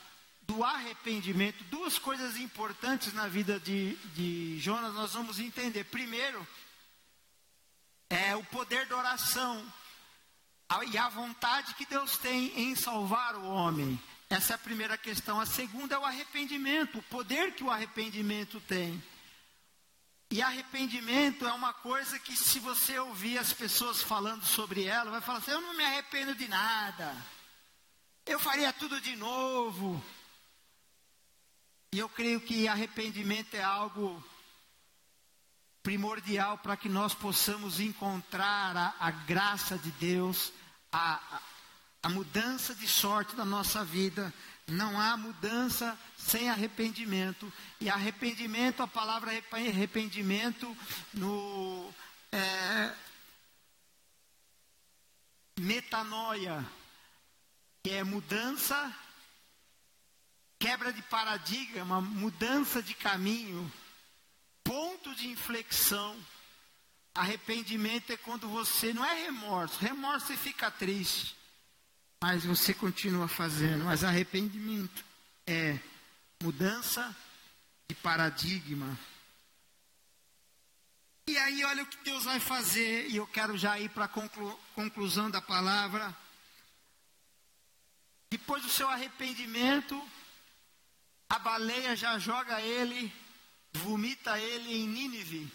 [0.44, 1.62] do arrependimento.
[1.64, 5.84] Duas coisas importantes na vida de, de Jonas nós vamos entender.
[5.84, 6.48] Primeiro,
[8.08, 9.62] é o poder da oração
[10.90, 14.00] e a vontade que Deus tem em salvar o homem.
[14.30, 15.38] Essa é a primeira questão.
[15.38, 19.11] A segunda é o arrependimento, o poder que o arrependimento tem.
[20.32, 25.20] E arrependimento é uma coisa que, se você ouvir as pessoas falando sobre ela, vai
[25.20, 27.14] falar assim: eu não me arrependo de nada,
[28.24, 30.02] eu faria tudo de novo.
[31.92, 34.24] E eu creio que arrependimento é algo
[35.82, 40.50] primordial para que nós possamos encontrar a, a graça de Deus
[40.90, 41.42] a,
[42.02, 44.32] a mudança de sorte da nossa vida.
[44.66, 47.52] Não há mudança sem arrependimento.
[47.80, 50.76] E arrependimento, a palavra arrependimento
[51.12, 51.92] no
[52.30, 52.94] é,
[55.58, 56.64] metanoia,
[57.82, 58.94] que é mudança,
[60.58, 63.70] quebra de paradigma, mudança de caminho,
[64.62, 66.16] ponto de inflexão.
[67.14, 69.78] Arrependimento é quando você não é remorso.
[69.80, 71.36] Remorso você fica triste,
[72.22, 73.84] mas você continua fazendo.
[73.84, 75.04] Mas arrependimento
[75.46, 75.78] é
[76.42, 77.16] mudança
[77.88, 78.98] de paradigma.
[81.28, 84.08] E aí, olha o que Deus vai fazer, e eu quero já ir para a
[84.08, 86.14] conclu conclusão da palavra.
[88.28, 90.02] Depois do seu arrependimento,
[91.28, 93.12] a baleia já joga ele,
[93.72, 95.50] vomita ele em Nínive,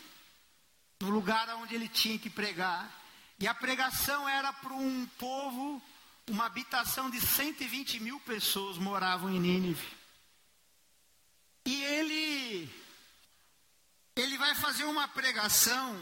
[1.02, 2.90] no lugar onde ele tinha que pregar.
[3.38, 5.82] E a pregação era para um povo,
[6.30, 9.97] uma habitação de 120 mil pessoas moravam em Nínive.
[11.68, 12.70] E ele,
[14.15, 15.99] ele vai fazer uma pregação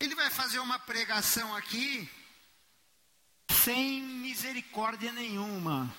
[0.00, 2.10] Ele vai fazer uma pregação aqui
[3.50, 5.94] sem misericórdia nenhuma.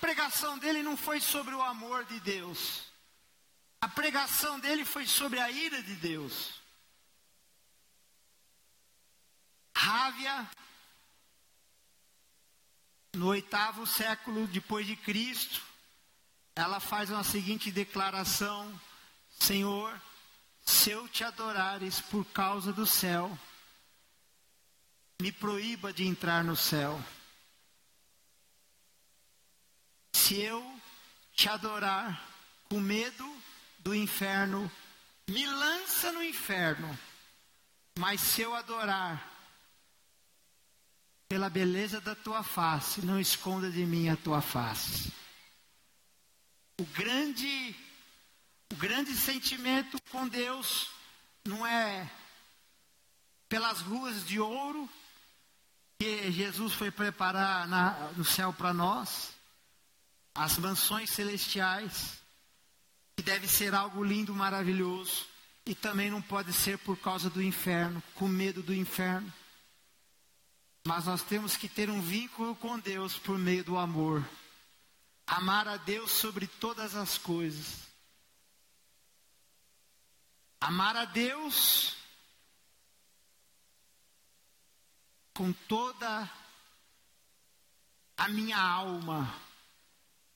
[0.00, 2.84] Pregação dele não foi sobre o amor de Deus.
[3.80, 6.60] A pregação dele foi sobre a ira de Deus.
[9.76, 10.48] Rávia,
[13.14, 15.62] no oitavo século depois de Cristo,
[16.54, 18.80] ela faz uma seguinte declaração:
[19.38, 20.00] Senhor,
[20.62, 23.38] se eu te adorares por causa do céu,
[25.20, 27.00] me proíba de entrar no céu.
[30.26, 30.80] Se eu
[31.34, 32.20] te adorar
[32.68, 33.24] com medo
[33.78, 34.68] do inferno,
[35.28, 36.98] me lança no inferno.
[37.96, 39.24] Mas se eu adorar
[41.28, 45.12] pela beleza da tua face, não esconda de mim a tua face.
[46.80, 47.76] O grande,
[48.72, 50.90] o grande sentimento com Deus
[51.44, 52.10] não é
[53.48, 54.90] pelas ruas de ouro
[56.00, 59.35] que Jesus foi preparar na, no céu para nós,
[60.36, 62.18] as mansões celestiais,
[63.16, 65.26] que deve ser algo lindo, maravilhoso,
[65.64, 69.32] e também não pode ser por causa do inferno, com medo do inferno.
[70.86, 74.24] Mas nós temos que ter um vínculo com Deus por meio do amor.
[75.26, 77.86] Amar a Deus sobre todas as coisas.
[80.60, 81.96] Amar a Deus
[85.34, 86.30] com toda
[88.16, 89.45] a minha alma.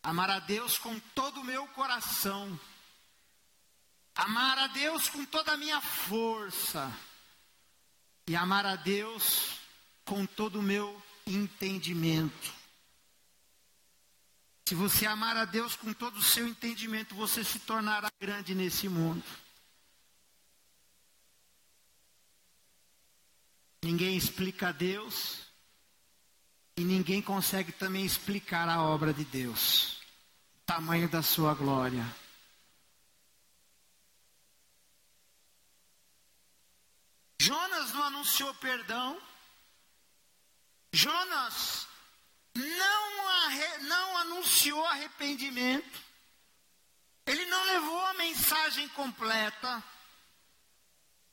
[0.02, 2.58] Amar a Deus com todo o meu coração.
[4.14, 6.90] Amar a Deus com toda a minha força.
[8.26, 9.58] E amar a Deus
[10.04, 12.54] com todo o meu entendimento.
[14.66, 18.88] Se você amar a Deus com todo o seu entendimento, você se tornará grande nesse
[18.88, 19.24] mundo.
[23.82, 25.49] Ninguém explica a Deus
[26.80, 30.00] e ninguém consegue também explicar a obra de Deus,
[30.56, 32.02] o tamanho da sua glória.
[37.38, 39.20] Jonas não anunciou perdão,
[40.90, 41.86] Jonas
[42.56, 46.00] não, arre, não anunciou arrependimento,
[47.26, 49.84] ele não levou a mensagem completa,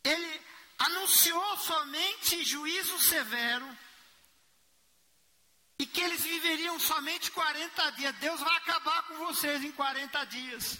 [0.03, 0.41] ele
[0.77, 3.86] anunciou somente juízo severo
[5.79, 8.15] e que eles viveriam somente 40 dias.
[8.15, 10.79] Deus vai acabar com vocês em 40 dias,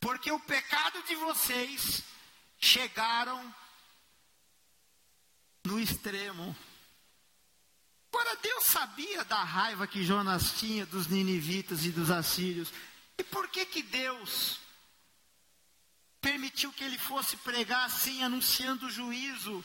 [0.00, 2.02] porque o pecado de vocês
[2.58, 3.54] chegaram
[5.64, 6.54] no extremo.
[8.12, 12.72] Agora, Deus sabia da raiva que Jonas tinha dos ninivitas e dos assírios.
[13.18, 14.60] E por que que Deus
[16.20, 19.64] permitiu que ele fosse pregar assim, anunciando o juízo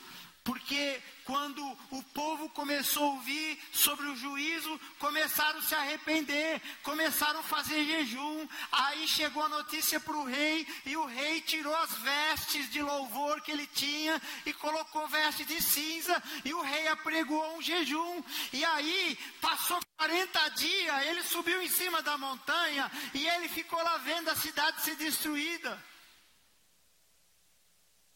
[0.50, 7.42] porque quando o povo começou a ouvir sobre o juízo, começaram a se arrepender, começaram
[7.42, 8.48] a fazer jejum.
[8.72, 13.42] Aí chegou a notícia para o rei, e o rei tirou as vestes de louvor
[13.42, 18.24] que ele tinha e colocou veste de cinza, e o rei apregoou um jejum.
[18.52, 23.98] E aí passou 40 dias, ele subiu em cima da montanha e ele ficou lá
[23.98, 25.80] vendo a cidade ser destruída.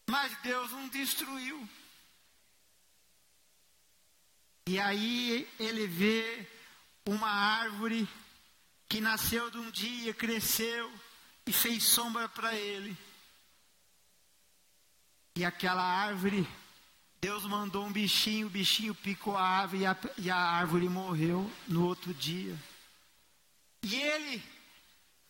[0.08, 1.68] Mas Deus não destruiu.
[4.66, 6.46] E aí ele vê
[7.06, 8.08] uma árvore
[8.88, 10.90] que nasceu de um dia, cresceu
[11.46, 12.96] e fez sombra para ele.
[15.36, 16.48] E aquela árvore,
[17.20, 21.50] Deus mandou um bichinho, o bichinho picou a árvore e a, e a árvore morreu
[21.68, 22.56] no outro dia.
[23.82, 24.42] E ele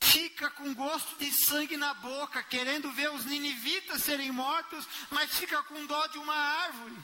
[0.01, 5.61] fica com gosto de sangue na boca, querendo ver os ninivitas serem mortos, mas fica
[5.65, 6.95] com dó de uma árvore.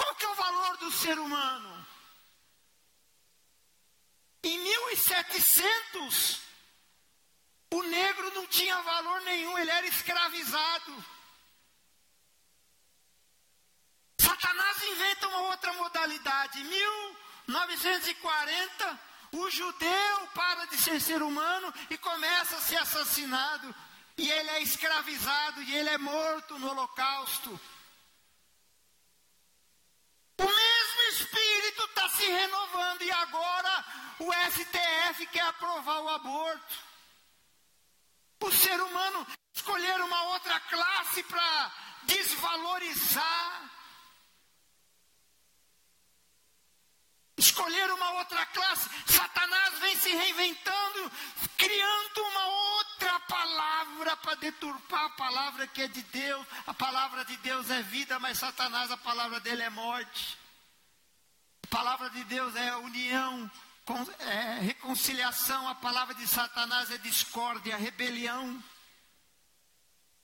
[0.00, 1.86] Qual que é o valor do ser humano?
[4.42, 6.40] Em 1700,
[7.72, 11.04] O negro não tinha valor nenhum, ele era escravizado.
[14.18, 16.60] Satanás inventa uma outra modalidade.
[16.60, 19.00] Em 1940,
[19.32, 23.72] o judeu para de ser ser humano e começa a ser assassinado.
[24.18, 27.60] E ele é escravizado e ele é morto no holocausto.
[30.40, 33.84] O mesmo espírito está se renovando e agora
[34.20, 36.76] o STF quer aprovar o aborto.
[38.42, 41.72] O ser humano escolher uma outra classe para
[42.04, 43.70] desvalorizar.
[47.40, 48.90] Escolher uma outra classe.
[49.06, 51.10] Satanás vem se reinventando,
[51.56, 56.46] criando uma outra palavra para deturpar a palavra que é de Deus.
[56.66, 60.38] A palavra de Deus é vida, mas Satanás, a palavra dele é morte.
[61.64, 63.50] A palavra de Deus é união,
[64.18, 68.62] é, reconciliação, a palavra de Satanás é discórdia, rebelião.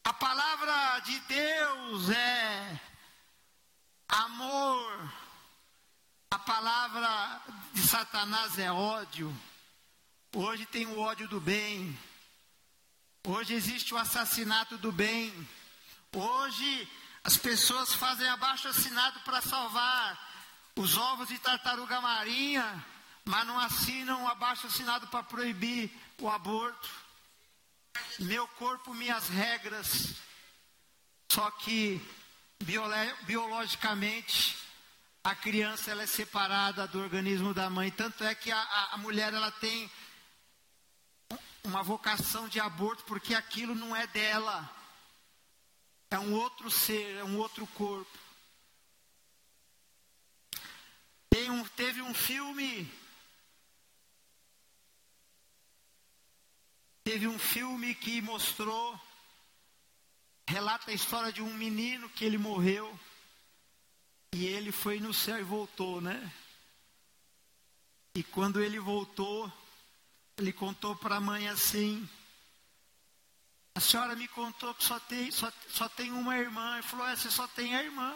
[0.05, 2.81] A palavra de Deus é
[4.07, 5.26] amor.
[6.31, 7.41] A palavra
[7.73, 9.35] de Satanás é ódio.
[10.35, 11.99] Hoje tem o ódio do bem.
[13.27, 15.33] Hoje existe o assassinato do bem.
[16.15, 16.89] Hoje
[17.25, 20.19] as pessoas fazem abaixo assinado para salvar
[20.77, 22.85] os ovos de tartaruga marinha
[23.27, 26.89] mas não assinam abaixo assinado para proibir o aborto.
[28.21, 30.15] Meu corpo, minhas regras.
[31.29, 32.01] Só que
[33.27, 34.57] biologicamente
[35.27, 37.91] a criança ela é separada do organismo da mãe.
[37.91, 39.91] Tanto é que a, a mulher ela tem
[41.65, 44.71] uma vocação de aborto porque aquilo não é dela.
[46.13, 48.19] É um outro ser, é um outro corpo.
[51.49, 52.91] Um, teve um filme
[57.05, 59.01] Teve um filme que mostrou,
[60.49, 62.99] relata a história de um menino que ele morreu
[64.37, 66.31] e ele foi no céu e voltou, né?
[68.15, 69.51] E quando ele voltou,
[70.37, 72.07] ele contou para a mãe assim:
[73.75, 76.75] A senhora me contou que só tem, só, só tem uma irmã.
[76.75, 78.15] Ele falou: é, Você só tem a irmã.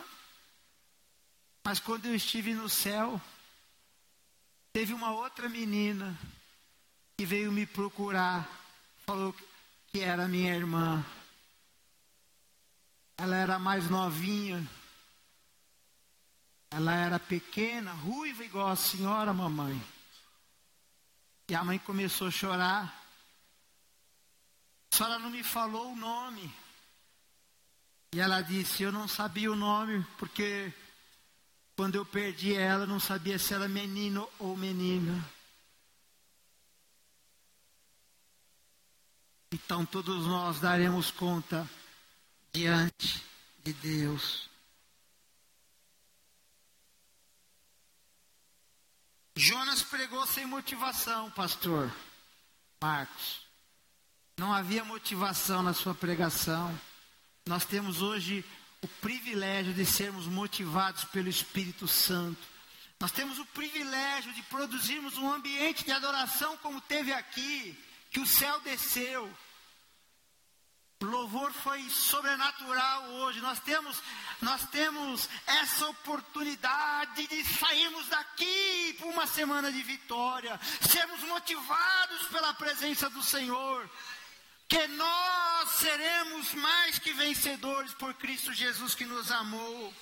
[1.64, 3.18] Mas quando eu estive no céu,
[4.75, 6.18] teve uma outra menina
[7.16, 8.47] que veio me procurar
[9.07, 9.35] falou
[9.89, 11.03] que era minha irmã.
[13.16, 14.64] Ela era mais novinha.
[16.71, 19.83] Ela era pequena, ruiva igual a senhora mamãe.
[21.49, 23.05] E a mãe começou a chorar.
[24.93, 26.53] A senhora não me falou o nome.
[28.12, 30.73] E ela disse: Eu não sabia o nome, porque
[31.77, 35.25] quando eu perdi ela, não sabia se era menino ou menina.
[39.53, 41.68] Então todos nós daremos conta
[42.53, 43.25] diante
[43.64, 44.50] de Deus.
[49.41, 51.91] Jonas pregou sem motivação, pastor
[52.78, 53.41] Marcos.
[54.36, 56.78] Não havia motivação na sua pregação.
[57.49, 58.45] Nós temos hoje
[58.82, 62.38] o privilégio de sermos motivados pelo Espírito Santo.
[63.01, 68.26] Nós temos o privilégio de produzirmos um ambiente de adoração como teve aqui que o
[68.26, 69.26] céu desceu.
[71.03, 73.41] Louvor foi sobrenatural hoje.
[73.41, 74.03] Nós temos,
[74.43, 82.53] nós temos essa oportunidade de sairmos daqui por uma semana de vitória, sermos motivados pela
[82.53, 83.89] presença do Senhor.
[84.69, 89.95] Que nós seremos mais que vencedores por Cristo Jesus que nos amou.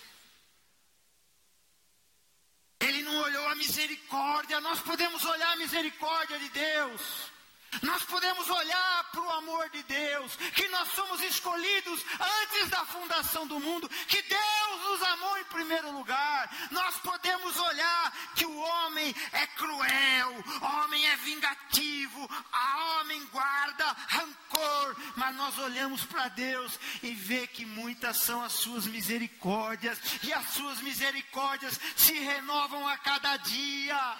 [2.81, 7.38] Ele não olhou a misericórdia, nós podemos olhar a misericórdia de Deus.
[7.83, 12.05] Nós podemos olhar para o amor de Deus, que nós somos escolhidos
[12.43, 16.51] antes da fundação do mundo, que Deus nos amou em primeiro lugar.
[16.71, 24.97] Nós podemos olhar que o homem é cruel, homem é vingativo, a homem guarda rancor,
[25.16, 30.49] mas nós olhamos para Deus e vê que muitas são as suas misericórdias, e as
[30.51, 34.16] suas misericórdias se renovam a cada dia.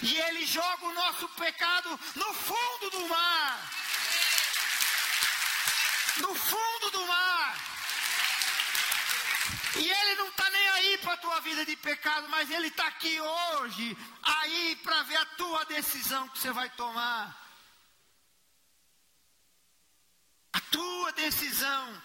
[0.00, 3.70] E ele joga o nosso pecado no fundo do mar.
[6.18, 7.72] No fundo do mar.
[9.76, 12.86] E ele não está nem aí para a tua vida de pecado, mas ele está
[12.86, 17.40] aqui hoje, aí para ver a tua decisão que você vai tomar.
[20.52, 22.02] A tua decisão.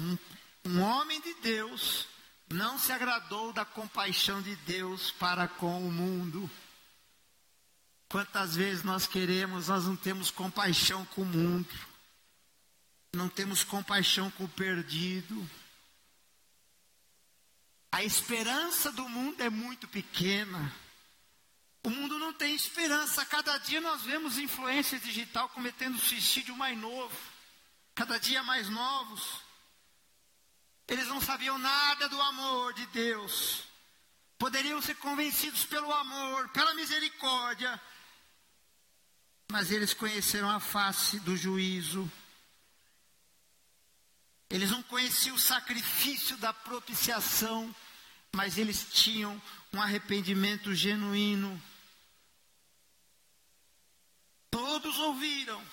[0.00, 0.18] Um,
[0.64, 2.11] um homem de Deus
[2.52, 6.50] não se agradou da compaixão de Deus para com o mundo.
[8.08, 11.74] Quantas vezes nós queremos, nós não temos compaixão com o mundo,
[13.14, 15.50] não temos compaixão com o perdido.
[17.90, 20.74] A esperança do mundo é muito pequena.
[21.84, 23.26] O mundo não tem esperança.
[23.26, 27.14] Cada dia nós vemos influência digital cometendo suicídio mais novo,
[27.94, 29.41] cada dia mais novos.
[30.92, 33.62] Eles não sabiam nada do amor de Deus.
[34.36, 37.80] Poderiam ser convencidos pelo amor, pela misericórdia,
[39.50, 42.12] mas eles conheceram a face do juízo.
[44.50, 47.74] Eles não conheciam o sacrifício da propiciação,
[48.36, 49.40] mas eles tinham
[49.72, 51.58] um arrependimento genuíno.
[54.50, 55.64] Todos ouviram.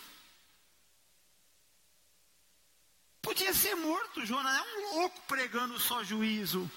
[3.30, 6.69] Podia ser morto, Jonas é um louco pregando só juízo.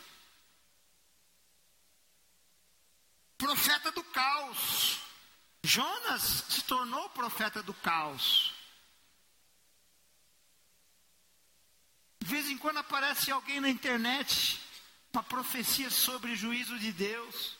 [3.38, 5.00] Profeta do caos.
[5.64, 8.53] Jonas se tornou profeta do caos.
[12.20, 14.61] De vez em quando aparece alguém na internet,
[15.11, 17.57] uma profecia sobre juízo de Deus.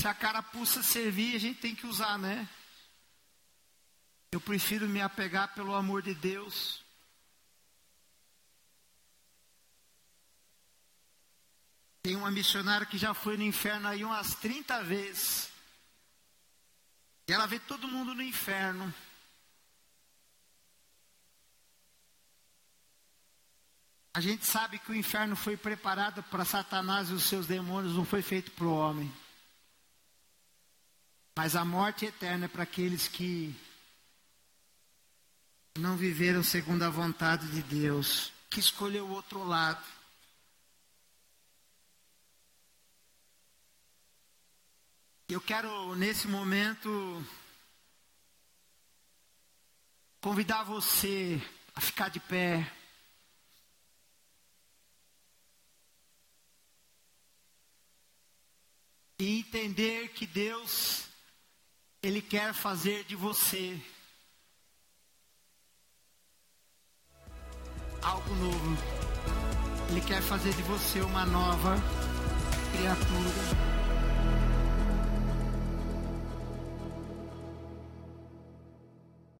[0.00, 2.48] Se a carapuça servir, a gente tem que usar, né?
[4.32, 6.82] Eu prefiro me apegar pelo amor de Deus.
[12.02, 15.50] Tem uma missionária que já foi no inferno aí umas 30 vezes.
[17.28, 18.92] E ela vê todo mundo no inferno.
[24.14, 28.04] A gente sabe que o inferno foi preparado para Satanás e os seus demônios, não
[28.04, 29.12] foi feito para o homem.
[31.36, 33.54] Mas a morte eterna é para aqueles que
[35.78, 39.84] não viveram segundo a vontade de Deus, que escolheu o outro lado.
[45.28, 47.24] Eu quero, nesse momento,
[50.20, 51.40] convidar você
[51.74, 52.70] a ficar de pé.
[59.18, 61.04] E entender que Deus,
[62.02, 63.80] Ele quer fazer de você
[68.02, 68.76] algo novo.
[69.90, 71.76] Ele quer fazer de você uma nova
[72.72, 73.71] criatura.